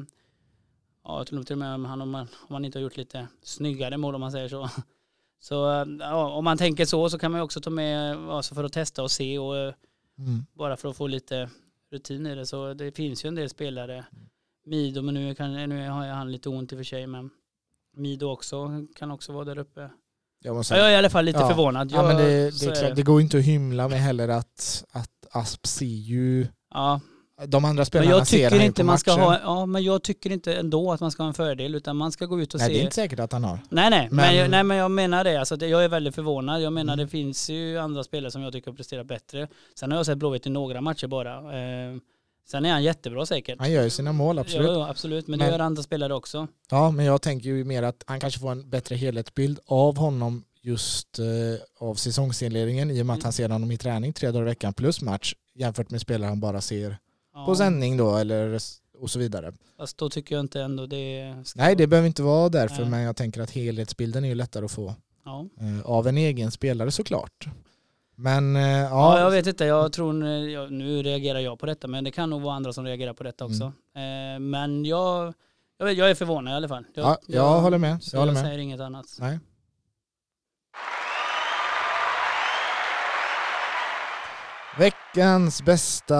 ja, 1.03 1.17
jag 1.17 1.27
tror 1.27 1.43
till 1.43 1.53
och 1.53 1.59
med 1.59 1.73
om 1.73 1.85
han, 1.85 2.01
om 2.01 2.09
man, 2.09 2.27
om 2.33 2.47
man 2.53 2.65
inte 2.65 2.77
har 2.77 2.83
gjort 2.83 2.97
lite 2.97 3.27
snyggare 3.41 3.97
mål 3.97 4.15
om 4.15 4.21
man 4.21 4.31
säger 4.31 4.47
så. 4.47 4.69
Så 5.39 5.85
ja, 5.99 6.29
om 6.33 6.43
man 6.43 6.57
tänker 6.57 6.85
så 6.85 7.09
så 7.09 7.19
kan 7.19 7.31
man 7.31 7.39
ju 7.39 7.45
också 7.45 7.61
ta 7.61 7.69
med 7.69 8.17
alltså 8.29 8.55
för 8.55 8.63
att 8.63 8.73
testa 8.73 9.03
och 9.03 9.11
se 9.11 9.39
och 9.39 9.73
Mm. 10.17 10.45
bara 10.53 10.77
för 10.77 10.89
att 10.89 10.97
få 10.97 11.07
lite 11.07 11.49
rutin 11.91 12.25
i 12.25 12.35
det. 12.35 12.45
Så 12.45 12.73
det 12.73 12.91
finns 12.91 13.25
ju 13.25 13.27
en 13.27 13.35
del 13.35 13.49
spelare. 13.49 14.05
Mido, 14.65 15.01
men 15.01 15.13
nu, 15.13 15.35
kan, 15.35 15.53
nu 15.53 15.89
har 15.89 16.07
han 16.07 16.31
lite 16.31 16.49
ont 16.49 16.71
i 16.71 16.75
och 16.75 16.79
för 16.79 16.83
sig, 16.83 17.07
men 17.07 17.29
Mido 17.93 18.25
också 18.25 18.85
kan 18.95 19.11
också 19.11 19.33
vara 19.33 19.45
där 19.45 19.57
uppe. 19.57 19.89
Jag, 20.45 20.55
måste 20.55 20.73
Ja, 20.73 20.79
jag 20.79 20.87
är 20.89 20.93
i 20.93 20.95
alla 20.95 21.09
fall 21.09 21.25
lite 21.25 21.39
Ja. 21.39 21.47
förvånad. 21.47 21.91
ja, 21.91 22.03
men 22.03 22.17
det, 22.17 22.23
det, 22.59 22.65
är 22.65 22.75
klart, 22.81 22.95
det 22.95 23.03
går 23.03 23.21
inte 23.21 23.37
att 23.37 23.43
hymla 23.43 23.87
med 23.87 23.99
heller 24.01 24.27
att, 24.29 24.83
att 24.91 25.09
Asp 25.31 25.67
ser 25.67 25.85
ju 25.85 26.47
Ja, 26.73 26.99
de 27.47 27.65
andra 27.65 27.79
men 27.79 27.85
spelarna 27.85 28.11
jag 28.11 28.27
ser 28.27 28.37
tycker 28.49 28.59
ju 28.61 28.65
inte 28.65 28.83
man 28.83 28.97
ska 28.99 29.11
matchen. 29.11 29.23
ha, 29.23 29.39
ja, 29.43 29.65
men 29.65 29.83
jag 29.83 30.03
tycker 30.03 30.31
inte 30.31 30.53
ändå 30.53 30.91
att 30.91 30.99
man 30.99 31.11
ska 31.11 31.23
ha 31.23 31.27
en 31.27 31.33
fördel, 31.33 31.75
utan 31.75 31.97
man 31.97 32.11
ska 32.11 32.25
gå 32.25 32.41
ut 32.41 32.53
och 32.53 32.59
Nej 32.59 32.67
se. 32.67 32.73
det 32.73 32.79
är 32.79 32.83
inte 32.83 32.95
säkert 32.95 33.19
att 33.19 33.31
han 33.31 33.43
har. 33.43 33.59
Nej 33.69 33.89
nej, 33.89 34.07
men, 34.11 34.15
Men- 34.15 34.35
jag, 34.35 34.49
nej 34.49 34.63
men 34.63 34.77
jag 34.77 34.91
menar 34.91 35.23
det. 35.23 35.35
Alltså, 35.39 35.55
jag 35.65 35.83
är 35.83 35.87
väldigt 35.89 36.15
förvånad. 36.15 36.61
Jag 36.61 36.73
menar 36.73 36.93
Mm. 36.93 37.05
det 37.05 37.09
finns 37.11 37.49
ju 37.49 37.77
andra 37.77 38.03
spelare 38.03 38.31
som 38.31 38.41
jag 38.41 38.53
tycker 38.53 38.71
har 38.71 38.75
presterat 38.75 39.05
bättre. 39.07 39.47
Sen 39.79 39.91
har 39.91 39.99
jag 39.99 40.05
sett 40.05 40.17
Blåvitt 40.17 40.47
i 40.47 40.49
några 40.49 40.81
matcher 40.81 41.07
bara. 41.07 41.35
Eh, 41.37 41.95
sen 42.45 42.65
är 42.65 42.71
han 42.71 42.83
jättebra 42.83 43.25
säkert. 43.25 43.59
Han 43.59 43.71
gör 43.71 43.83
ju 43.83 43.89
sina 43.89 44.11
mål 44.13 44.39
absolut. 44.39 44.67
Ja, 44.67 44.89
absolut. 44.89 45.27
Men, 45.27 45.39
det 45.39 45.45
Men- 45.45 45.51
gör 45.53 45.59
andra 45.59 45.83
spelare 45.83 46.13
också. 46.13 46.47
Ja, 46.69 46.91
men 46.91 47.05
jag 47.05 47.21
tänker 47.21 47.49
ju 47.49 47.63
mer 47.63 47.83
att 47.83 48.03
han 48.07 48.19
kanske 48.19 48.39
får 48.39 48.51
en 48.51 48.69
bättre 48.69 48.95
helhetsbild 48.95 49.59
av 49.65 49.97
honom 49.97 50.43
just 50.61 51.19
eh, 51.19 51.25
av 51.87 51.95
säsongsinledningen 51.95 52.91
i 52.91 53.01
och 53.01 53.05
med 53.05 53.13
att 53.13 53.17
Mm. 53.17 53.23
han 53.23 53.33
ser 53.33 53.49
honom 53.49 53.71
i 53.71 53.77
träning 53.77 54.13
tre 54.13 54.31
dagar 54.31 54.41
i 54.41 54.45
veckan 54.45 54.73
plus 54.73 55.01
match 55.01 55.33
jämfört 55.55 55.89
med 55.89 56.01
spelare 56.01 56.27
han 56.29 56.39
bara 56.39 56.61
ser 56.61 56.97
Ja. 57.33 57.45
på 57.45 57.55
sändning 57.55 57.97
då 57.97 58.15
eller 58.17 58.59
och 58.99 59.09
så 59.09 59.19
vidare. 59.19 59.53
Fast 59.77 59.97
då 59.97 60.09
tycker 60.09 60.35
jag 60.35 60.43
inte 60.43 60.61
ändå 60.61 60.85
det 60.85 61.35
Nej, 61.55 61.75
det 61.75 61.87
behöver 61.87 62.07
inte 62.07 62.23
vara 62.23 62.49
därför 62.49 62.81
Nej. 62.81 62.89
men 62.89 63.01
jag 63.01 63.15
tänker 63.15 63.41
att 63.41 63.51
helhetsbilden 63.51 64.23
är 64.23 64.29
ju 64.29 64.35
lättare 64.35 64.65
att 64.65 64.71
få 64.71 64.95
Ja. 65.25 65.45
eh, 65.59 65.85
av 65.85 66.07
en 66.07 66.17
egen 66.17 66.51
spelare 66.51 66.91
såklart. 66.91 67.47
Men 68.15 68.55
eh, 68.55 68.61
Ja, 68.63 68.87
ja, 68.89 69.19
jag 69.19 69.31
vet 69.31 69.47
inte. 69.47 69.65
Jag 69.65 69.93
tror, 69.93 70.25
jag, 70.27 70.71
nu 70.71 71.03
reagerar 71.03 71.39
jag 71.39 71.59
på 71.59 71.65
detta, 71.65 71.87
men 71.87 72.03
det 72.03 72.11
kan 72.11 72.29
nog 72.29 72.41
vara 72.41 72.55
andra 72.55 72.73
som 72.73 72.85
reagerar 72.85 73.13
på 73.13 73.23
detta 73.23 73.45
också. 73.45 73.71
Mm. 73.95 74.49
Men 74.49 74.85
jag, 74.85 75.33
jag, 75.77 75.85
vet, 75.85 75.97
jag 75.97 76.09
är 76.09 76.15
förvånad 76.15 76.53
i 76.53 76.55
alla 76.55 76.67
fall. 76.67 76.85
Jag, 76.93 77.05
ja, 77.05 77.17
jag 77.27 77.59
håller 77.61 77.77
med. 77.77 77.97
Jag 78.11 78.19
håller 78.19 78.33
jag 78.33 78.41
med. 78.41 78.45
säger 78.45 78.59
inget 78.59 78.79
annat. 78.79 79.05
Nej. 79.19 79.39
Veckans 84.77 85.61
bästa. 85.61 86.15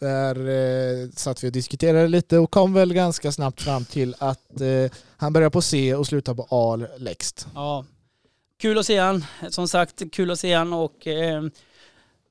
Där 0.00 0.48
eh, 0.48 1.08
satt 1.10 1.44
vi 1.44 1.48
och 1.48 1.52
diskuterade 1.52 2.08
lite 2.08 2.38
och 2.38 2.50
kom 2.50 2.74
väl 2.74 2.94
ganska 2.94 3.32
snabbt 3.32 3.62
fram 3.62 3.84
till 3.84 4.14
att 4.18 4.60
eh, 4.60 4.98
han 5.16 5.32
börjar 5.32 5.50
på 5.50 5.62
C 5.62 5.94
och 5.94 6.06
slutar 6.06 6.34
på 6.34 6.46
A 6.50 6.78
läxt. 6.98 7.46
Ja, 7.54 7.84
kul 8.58 8.78
att 8.78 8.86
se 8.86 8.98
han. 8.98 9.24
Som 9.48 9.68
sagt, 9.68 10.02
kul 10.12 10.30
att 10.30 10.38
se 10.38 10.54
han 10.54 10.72
och 10.72 11.06
eh, 11.06 11.42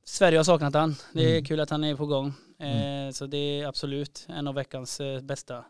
Sverige 0.05 0.39
har 0.39 0.43
saknat 0.43 0.73
han. 0.73 0.95
Det 1.13 1.23
är 1.25 1.29
Mm. 1.31 1.45
kul 1.45 1.59
att 1.59 1.69
han 1.69 1.83
är 1.83 1.95
på 1.95 2.05
gång. 2.05 2.27
Eh, 2.59 3.11
Så 3.11 3.25
det 3.27 3.37
är 3.37 3.67
absolut 3.67 4.25
en 4.29 4.47
av 4.47 4.55
veckans 4.55 4.99
eh, 4.99 5.21
bästa. 5.21 5.65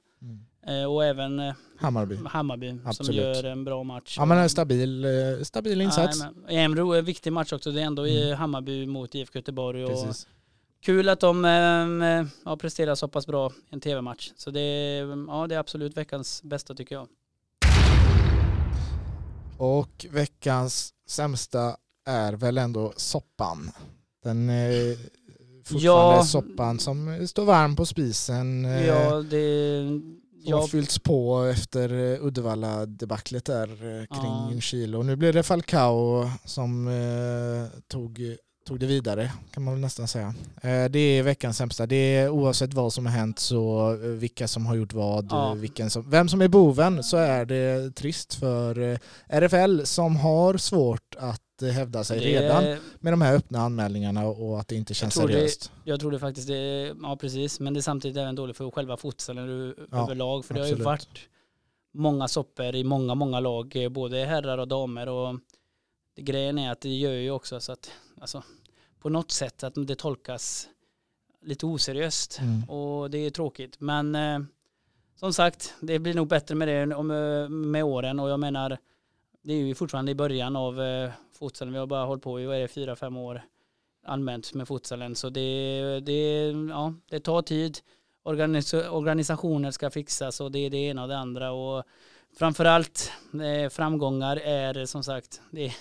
Eh, 0.68 0.84
och 0.94 1.06
även 1.06 1.40
eh, 1.40 1.54
Hammarby. 1.80 2.18
Hammarby 2.26 2.78
som 2.92 3.06
gör 3.16 3.44
en 3.44 3.64
bra 3.64 3.84
match. 3.84 4.16
Ja 4.18 4.26
men 4.26 4.38
en 4.38 4.50
stabil, 4.50 5.06
eh, 5.06 5.44
stabil 5.44 5.82
insats. 5.82 6.20
Nej, 6.20 6.30
men 6.46 6.56
Emro 6.58 6.92
är 6.92 7.00
en 7.00 7.06
viktig 7.06 7.34
match 7.34 7.54
också. 7.54 7.72
Det 7.72 7.82
är 7.82 7.86
ändå 7.86 8.08
i 8.08 8.24
Mm. 8.26 8.38
Hammarby 8.38 8.86
mot 8.88 9.16
IFK 9.16 9.40
Göteborg. 9.40 9.84
Och 9.86 9.90
Precis. 10.06 10.28
kul 10.82 11.10
att 11.10 11.20
de 11.20 11.44
ja, 12.46 12.58
presterar 12.58 12.96
så 12.96 13.08
pass 13.08 13.28
bra 13.28 13.50
i 13.50 13.74
en 13.74 13.82
tv-match. 13.82 14.32
Så 14.36 14.52
det 14.52 14.62
ja, 15.28 15.46
det 15.48 15.56
är 15.56 15.60
absolut 15.60 15.98
veckans 15.98 16.44
bästa 16.44 16.76
tycker 16.76 16.96
jag. 16.96 17.08
Och 19.64 20.06
veckans 20.12 20.94
sämsta 21.10 21.78
är 22.06 22.34
väl 22.34 22.58
ändå 22.58 22.94
soppan. 22.96 23.72
Den 24.24 24.50
eh, 24.50 24.98
fortfarande 25.66 26.16
Ja. 26.18 26.24
soppan 26.24 26.80
som 26.80 27.28
står 27.28 27.46
varm 27.46 27.76
på 27.76 27.86
spisen. 27.86 28.66
eh, 28.66 28.86
Ja, 28.88 29.22
det... 29.22 29.84
Ja, 30.46 30.68
fyllts 30.68 31.00
på 31.00 31.44
efter 31.44 31.90
eh, 32.14 32.26
Uddevalla-debaclet 32.26 33.46
där 33.46 33.68
eh, 33.70 34.20
kring 34.20 34.32
Ja. 34.32 34.48
Ljungskile. 34.52 34.98
Och 34.98 35.06
nu 35.06 35.16
blir 35.16 35.34
det 35.34 35.44
Falcao 35.44 36.30
som 36.46 36.88
eh, 36.88 37.80
tog, 37.88 38.20
tog 38.66 38.80
det 38.80 38.86
vidare 38.86 39.32
kan 39.52 39.64
man 39.64 39.74
väl 39.74 39.82
nästan 39.82 40.08
säga. 40.08 40.34
Eh, 40.62 40.86
det 40.90 41.00
är 41.00 41.24
veckans 41.24 41.58
sämsta. 41.58 41.86
Det 41.86 41.96
är 41.96 42.30
oavsett 42.30 42.74
vad 42.74 42.94
som 42.94 43.06
har 43.06 43.14
hänt 43.14 43.40
så 43.40 43.92
eh, 43.94 43.98
vilka 43.98 44.48
som 44.48 44.66
har 44.66 44.76
gjort 44.76 44.94
vad, 44.94 45.28
Ja. 45.32 45.50
eh, 45.50 45.56
vilken 45.56 45.90
som, 45.90 46.10
vem 46.10 46.30
som 46.30 46.42
är 46.42 46.48
boven 46.48 47.04
så 47.04 47.18
är 47.18 47.46
det 47.46 47.96
trist 47.96 48.34
för 48.34 49.00
RFL 49.28 49.84
som 49.84 50.16
har 50.16 50.58
svårt 50.58 51.16
att 51.20 51.40
hävda 51.74 52.04
sig 52.04 52.20
det- 52.20 52.26
redan 52.26 52.64
med 53.00 53.14
de 53.14 53.22
här 53.22 53.36
öppna 53.36 53.60
anmälningarna 53.60 54.26
och 54.28 54.60
att 54.60 54.68
det 54.68 54.76
inte 54.76 54.94
känns 54.94 55.16
det- 55.16 55.22
seriöst. 55.22 55.72
Jag 55.84 56.00
tror 56.00 56.12
det 56.12 56.20
faktiskt 56.20 56.48
det, 56.48 56.94
ja 57.04 57.18
precis, 57.22 57.60
men 57.60 57.74
det 57.74 57.80
är 57.80 57.82
samtidigt 57.82 58.18
även 58.18 58.36
dåligt 58.36 58.58
för 58.58 58.72
själva 58.72 58.98
futsalen 58.98 59.76
Ja, 59.92 60.04
överlag. 60.04 60.46
För 60.46 60.54
det 60.54 60.60
har 60.60 60.68
ju 60.68 60.72
absolut. 60.74 60.86
varit 60.86 61.20
många 61.94 62.28
sopper 62.28 62.76
i 62.76 62.84
många, 62.84 63.16
många 63.16 63.40
lag, 63.40 63.88
både 63.92 64.26
herrar 64.26 64.58
och 64.58 64.68
damer. 64.68 65.10
Och 65.10 65.36
det, 66.16 66.22
grejen 66.22 66.58
är 66.58 66.72
att 66.72 66.82
det 66.82 66.90
gör 66.90 67.14
ju 67.14 67.32
också 67.32 67.60
så 67.60 67.72
att, 67.72 67.92
alltså, 68.22 68.44
på 69.00 69.10
något 69.10 69.32
sätt 69.32 69.64
att 69.64 69.74
det 69.76 69.96
tolkas 69.96 70.70
lite 71.42 71.66
oseriöst. 71.66 72.40
Mm. 72.40 72.70
Och 72.70 73.12
det 73.12 73.18
är 73.18 73.30
tråkigt. 73.30 73.80
Men 73.80 74.16
eh, 74.16 74.40
som 75.16 75.34
sagt, 75.34 75.74
det 75.82 76.00
blir 76.00 76.14
nog 76.14 76.28
bättre 76.28 76.56
med 76.56 76.68
det 76.68 76.96
om, 76.96 77.12
eh, 77.12 77.50
med 77.50 77.84
åren. 77.84 78.20
Och 78.20 78.30
jag 78.30 78.40
menar, 78.40 78.78
det 79.42 79.54
är 79.54 79.58
ju 79.58 79.76
fortfarande 79.76 80.12
i 80.12 80.16
början 80.16 80.56
av 80.56 80.82
eh, 80.82 81.12
futsalen. 81.40 81.74
Vi 81.74 81.80
har 81.80 81.88
bara 81.88 82.06
hållit 82.06 82.24
på 82.24 82.40
i, 82.40 82.46
vad 82.46 82.56
är 82.56 82.62
det, 82.62 82.68
fyra, 82.68 82.96
fem 82.96 83.18
år 83.18 83.42
använt 84.06 84.54
med 84.54 84.68
futsalen. 84.68 85.16
Så 85.16 85.30
det, 85.30 86.00
det, 86.00 86.52
ja, 86.70 86.94
det 87.10 87.20
tar 87.20 87.42
tid. 87.42 87.80
Organis 88.24 88.74
organisationer 88.74 89.72
ska 89.72 89.90
fixas 89.90 90.42
och 90.42 90.52
det 90.52 90.60
är 90.60 90.70
det 90.70 90.78
ena 90.78 91.02
och 91.02 91.08
det 91.08 91.18
andra. 91.18 91.52
Och 91.52 91.84
framförallt 92.38 93.12
eh, 93.34 93.70
framgångar 93.70 94.38
är 94.38 94.86
som 94.86 95.04
sagt, 95.04 95.42
det, 95.52 95.74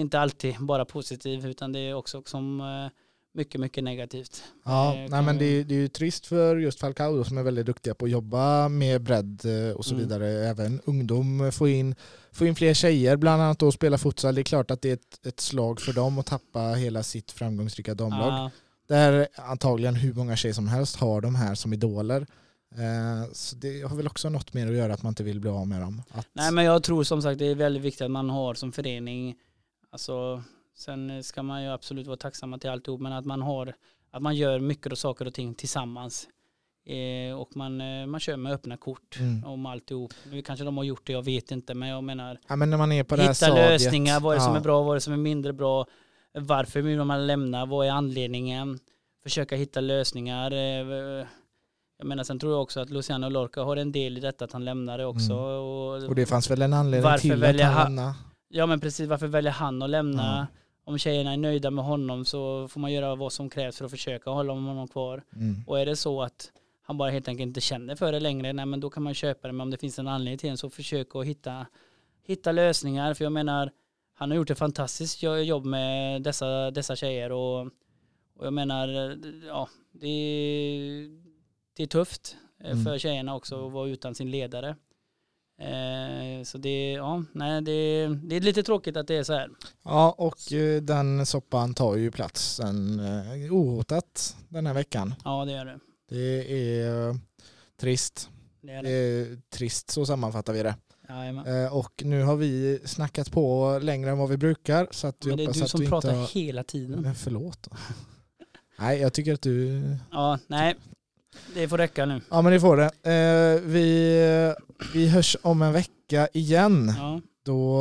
inte 0.00 0.20
alltid 0.20 0.54
bara 0.60 0.84
positivt 0.84 1.44
utan 1.44 1.72
det 1.72 1.78
är 1.78 1.94
också 1.94 2.22
som 2.26 2.60
eh, 2.60 2.90
mycket, 3.34 3.60
mycket 3.60 3.84
negativt. 3.84 4.42
Ja, 4.64 4.94
Eh, 4.94 5.10
nej, 5.10 5.22
men 5.22 5.38
det, 5.38 5.44
är- 5.44 5.64
det 5.64 5.74
är 5.74 5.78
ju 5.78 5.88
trist 5.88 6.26
för 6.26 6.56
just 6.56 6.80
Falcao 6.80 7.24
som 7.24 7.38
är 7.38 7.42
väldigt 7.42 7.66
duktiga 7.66 7.94
på 7.94 8.04
att 8.04 8.10
jobba 8.10 8.68
med 8.68 9.02
bredd 9.02 9.42
eh, 9.44 9.76
och 9.76 9.84
så 9.84 9.94
Mm. 9.94 10.04
vidare. 10.08 10.28
Även 10.48 10.80
ungdom, 10.84 11.52
få 11.52 11.68
in, 11.68 11.94
få 12.32 12.46
in 12.46 12.54
fler 12.54 12.74
tjejer, 12.74 13.16
bland 13.16 13.42
annat 13.42 13.58
då 13.58 13.72
spela 13.72 13.98
futsal. 13.98 14.34
Det 14.34 14.40
är 14.40 14.42
klart 14.42 14.70
att 14.70 14.82
det 14.82 14.88
är 14.90 14.94
ett, 14.94 15.26
ett 15.26 15.40
slag 15.40 15.80
för 15.80 15.92
dem 15.92 16.18
att 16.18 16.26
tappa 16.26 16.60
hela 16.60 17.02
sitt 17.02 17.30
framgångsrika 17.30 17.94
damlag. 17.94 18.32
Ja, 18.32 18.50
Där 18.88 19.28
antagligen 19.36 19.94
hur 19.94 20.14
många 20.14 20.36
tjejer 20.36 20.54
som 20.54 20.68
helst 20.68 20.96
har 20.96 21.20
de 21.20 21.34
här 21.34 21.54
som 21.54 21.72
idoler. 21.72 22.26
Eh, 22.74 23.32
så 23.32 23.56
det 23.56 23.82
har 23.82 23.96
väl 23.96 24.06
också 24.06 24.28
något 24.28 24.54
mer 24.54 24.66
att 24.66 24.74
göra 24.76 24.94
att 24.94 25.02
man 25.02 25.10
inte 25.10 25.22
vill 25.22 25.40
bli 25.40 25.50
av 25.50 25.66
med 25.68 25.80
dem. 25.80 26.02
Att, 26.10 26.26
Nej 26.32 26.52
men 26.52 26.64
jag 26.64 26.82
tror 26.82 27.04
som 27.04 27.22
sagt 27.22 27.38
det 27.38 27.46
är 27.46 27.54
väldigt 27.54 27.82
viktigt 27.82 28.02
att 28.02 28.10
man 28.10 28.30
har 28.30 28.54
som 28.54 28.72
förening, 28.72 29.34
alltså 29.92 30.42
sen 30.76 31.24
ska 31.24 31.42
man 31.42 31.62
ju 31.62 31.68
absolut 31.68 32.06
vara 32.06 32.16
tacksamma 32.16 32.58
till 32.58 32.70
alltihop 32.70 33.00
men 33.00 33.12
att 33.12 33.24
man 33.24 33.42
har, 33.42 33.74
att 34.10 34.22
man 34.22 34.36
gör 34.36 34.60
mycket 34.60 34.92
och 34.92 34.98
saker 34.98 35.26
och 35.26 35.34
ting 35.34 35.54
tillsammans. 35.54 36.28
Eh, 36.86 37.36
och 37.40 37.56
man, 37.56 37.80
eh, 37.80 38.06
man 38.06 38.20
kör 38.20 38.36
med 38.36 38.52
öppna 38.52 38.76
kort 38.76 39.16
Mm. 39.20 39.44
om 39.44 39.66
alltihop. 39.66 40.14
Nu 40.32 40.42
kanske 40.42 40.64
de 40.64 40.76
har 40.76 40.84
gjort 40.84 41.06
det, 41.06 41.12
jag 41.12 41.22
vet 41.24 41.50
inte 41.50 41.74
men 41.74 41.88
jag 41.88 42.04
menar 42.04 42.38
ja, 42.48 42.56
men 42.56 42.70
när 42.70 42.76
man 42.78 42.92
är 42.92 43.04
på 43.04 43.16
det 43.16 43.22
här 43.22 43.28
hitta 43.28 43.34
stadiet, 43.46 43.70
lösningar, 43.82 44.20
vad 44.20 44.32
är 44.34 44.38
det 44.38 44.44
som 44.44 44.52
ja. 44.52 44.58
är 44.58 44.62
bra, 44.62 44.82
vad 44.82 44.90
är 44.90 44.94
det 44.94 45.00
som 45.00 45.12
är 45.12 45.16
mindre 45.16 45.52
bra, 45.52 45.86
varför 46.32 46.80
vill 46.82 47.04
man 47.04 47.26
lämna, 47.26 47.66
vad 47.66 47.86
är 47.86 47.90
anledningen, 47.90 48.78
försöka 49.22 49.56
hitta 49.56 49.80
lösningar. 49.80 50.50
eh, 50.52 51.26
Jag 51.98 52.06
menar 52.06 52.24
sen 52.24 52.38
tror 52.38 52.52
jag 52.52 52.62
också 52.62 52.80
att 52.80 52.90
Luciano 52.90 53.28
Lorca 53.28 53.62
har 53.62 53.76
en 53.76 53.92
del 53.92 54.16
i 54.18 54.20
detta 54.20 54.44
att 54.44 54.52
han 54.52 54.64
lämnar 54.64 54.98
det 54.98 55.04
också. 55.06 55.32
Mm. 55.32 55.44
Och, 55.44 56.08
Och 56.08 56.14
det 56.14 56.26
fanns 56.26 56.50
väl 56.50 56.62
en 56.62 56.72
anledning 56.72 57.18
till 57.18 57.44
att 57.44 57.60
han- 57.60 57.84
lämnade. 57.96 58.14
Ja 58.56 58.66
men 58.66 58.80
precis, 58.80 59.08
varför 59.08 59.26
väljer 59.26 59.52
han 59.52 59.82
att 59.82 59.90
lämna? 59.90 60.22
Ja. 60.22 60.46
Om 60.84 60.98
tjejerna 60.98 61.32
är 61.32 61.36
nöjda 61.36 61.70
med 61.70 61.84
honom 61.84 62.24
så 62.24 62.68
får 62.68 62.80
man 62.80 62.92
göra 62.92 63.14
vad 63.14 63.32
som 63.32 63.50
krävs 63.50 63.78
för 63.78 63.84
att 63.84 63.90
försöka 63.90 64.30
hålla 64.30 64.52
honom 64.52 64.88
kvar. 64.88 65.22
Mm. 65.36 65.64
Och 65.66 65.80
är 65.80 65.86
det 65.86 65.96
så 65.96 66.22
att 66.22 66.52
han 66.82 66.98
bara 66.98 67.10
helt 67.10 67.28
enkelt 67.28 67.46
inte 67.46 67.60
känner 67.60 67.94
för 67.96 68.12
det 68.12 68.20
längre, 68.20 68.52
nej 68.52 68.66
men 68.66 68.80
då 68.80 68.90
kan 68.90 69.02
man 69.02 69.14
köpa 69.14 69.48
det. 69.48 69.52
Men 69.52 69.60
om 69.60 69.70
det 69.70 69.76
finns 69.78 69.98
en 69.98 70.08
anledning 70.08 70.38
till 70.38 70.50
det 70.50 70.56
så 70.56 70.70
försök 70.70 71.16
att 71.16 71.26
hitta, 71.26 71.66
hitta 72.26 72.52
lösningar. 72.52 73.14
För 73.14 73.24
jag 73.24 73.32
menar, 73.32 73.70
han 74.14 74.30
har 74.30 74.36
gjort 74.36 74.50
ett 74.50 74.58
fantastiskt 74.58 75.22
jo- 75.22 75.36
jobb 75.36 75.64
med 75.64 76.22
dessa, 76.22 76.70
dessa 76.70 76.96
tjejer 76.96 77.32
och, 77.32 77.60
och 78.36 78.46
jag 78.46 78.52
menar, 78.52 78.88
ja, 79.46 79.68
det 79.92 80.08
är, 80.08 81.08
det 81.76 81.82
är 81.82 81.86
tufft 81.86 82.36
eh, 82.60 82.70
Mm. 82.70 82.84
för 82.84 82.98
tjejerna 82.98 83.34
också 83.34 83.66
att 83.66 83.72
vara 83.72 83.88
utan 83.88 84.14
sin 84.14 84.30
ledare. 84.30 84.76
Eh, 85.58 86.44
så 86.44 86.58
det, 86.58 86.92
ja, 86.92 87.24
nej, 87.32 87.62
det, 87.62 88.06
det 88.22 88.36
är 88.36 88.40
lite 88.40 88.62
tråkigt 88.62 88.96
att 88.96 89.06
det 89.06 89.16
är 89.16 89.22
så 89.22 89.32
här. 89.32 89.50
Ja, 89.84 90.14
och 90.18 90.52
eh, 90.52 90.82
den 90.82 91.26
soppan 91.26 91.74
tar 91.74 91.96
ju 91.96 92.10
platsen 92.10 93.00
eh, 93.00 93.52
ohotat 93.52 94.36
den 94.48 94.66
här 94.66 94.74
veckan. 94.74 95.14
Ja, 95.24 95.44
det 95.44 95.52
gör 95.52 95.64
det. 95.64 95.78
Det 96.08 96.62
är 96.62 97.08
eh, 97.08 97.14
trist. 97.80 98.30
Det 98.62 98.72
är 98.72 98.82
Det 98.82 98.90
är 98.90 99.40
trist, 99.50 99.90
så 99.90 100.06
sammanfattar 100.06 100.52
vi 100.52 100.62
det. 100.62 100.74
Jajamän. 101.08 101.70
Och 101.70 102.02
nu 102.04 102.22
har 102.22 102.36
vi 102.36 102.80
snackat 102.84 103.32
på 103.32 103.78
längre 103.82 104.10
än 104.10 104.18
vad 104.18 104.28
vi 104.28 104.36
brukar. 104.36 104.88
Så 104.90 105.06
att 105.06 105.24
Men 105.24 105.36
det 105.36 105.44
är 105.44 105.52
du 105.52 105.68
som 105.68 105.80
du 105.80 105.88
pratar 105.88 106.14
har... 106.14 106.26
hela 106.26 106.64
tiden. 106.64 107.00
Men 107.00 107.14
förlåt. 107.14 107.68
Nej, 108.78 109.00
jag 109.00 109.12
tycker 109.12 109.34
att 109.34 109.42
du... 109.42 109.82
Ja, 110.10 110.38
nej. 110.46 110.76
Det 111.54 111.68
får 111.68 111.78
räcka 111.78 112.06
nu. 112.06 112.20
Ja, 112.30 112.42
men 112.42 112.52
det 112.52 112.60
får 112.60 112.76
det. 112.76 112.84
Eh, 113.02 113.60
Vi, 113.70 114.54
vi 114.94 115.08
hörs 115.08 115.36
om 115.42 115.62
en 115.62 115.72
vecka 115.72 116.28
igen. 116.32 116.92
Ja, 116.96 117.20
Då 117.44 117.78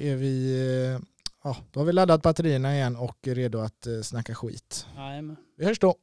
är 0.00 0.16
vi... 0.16 0.60
eh, 0.94 1.00
Ja, 1.44 1.56
då 1.70 1.80
har 1.80 1.84
vi 1.84 1.92
laddat 1.92 2.22
batterierna 2.22 2.74
igen 2.74 2.96
och 2.96 3.28
är 3.28 3.34
redo 3.34 3.58
att 3.58 3.86
eh, 3.86 4.00
snacka 4.02 4.34
skit. 4.34 4.86
jajamän. 4.96 5.36
Vi 5.56 5.64
hörs 5.64 5.78
då. 5.78 5.94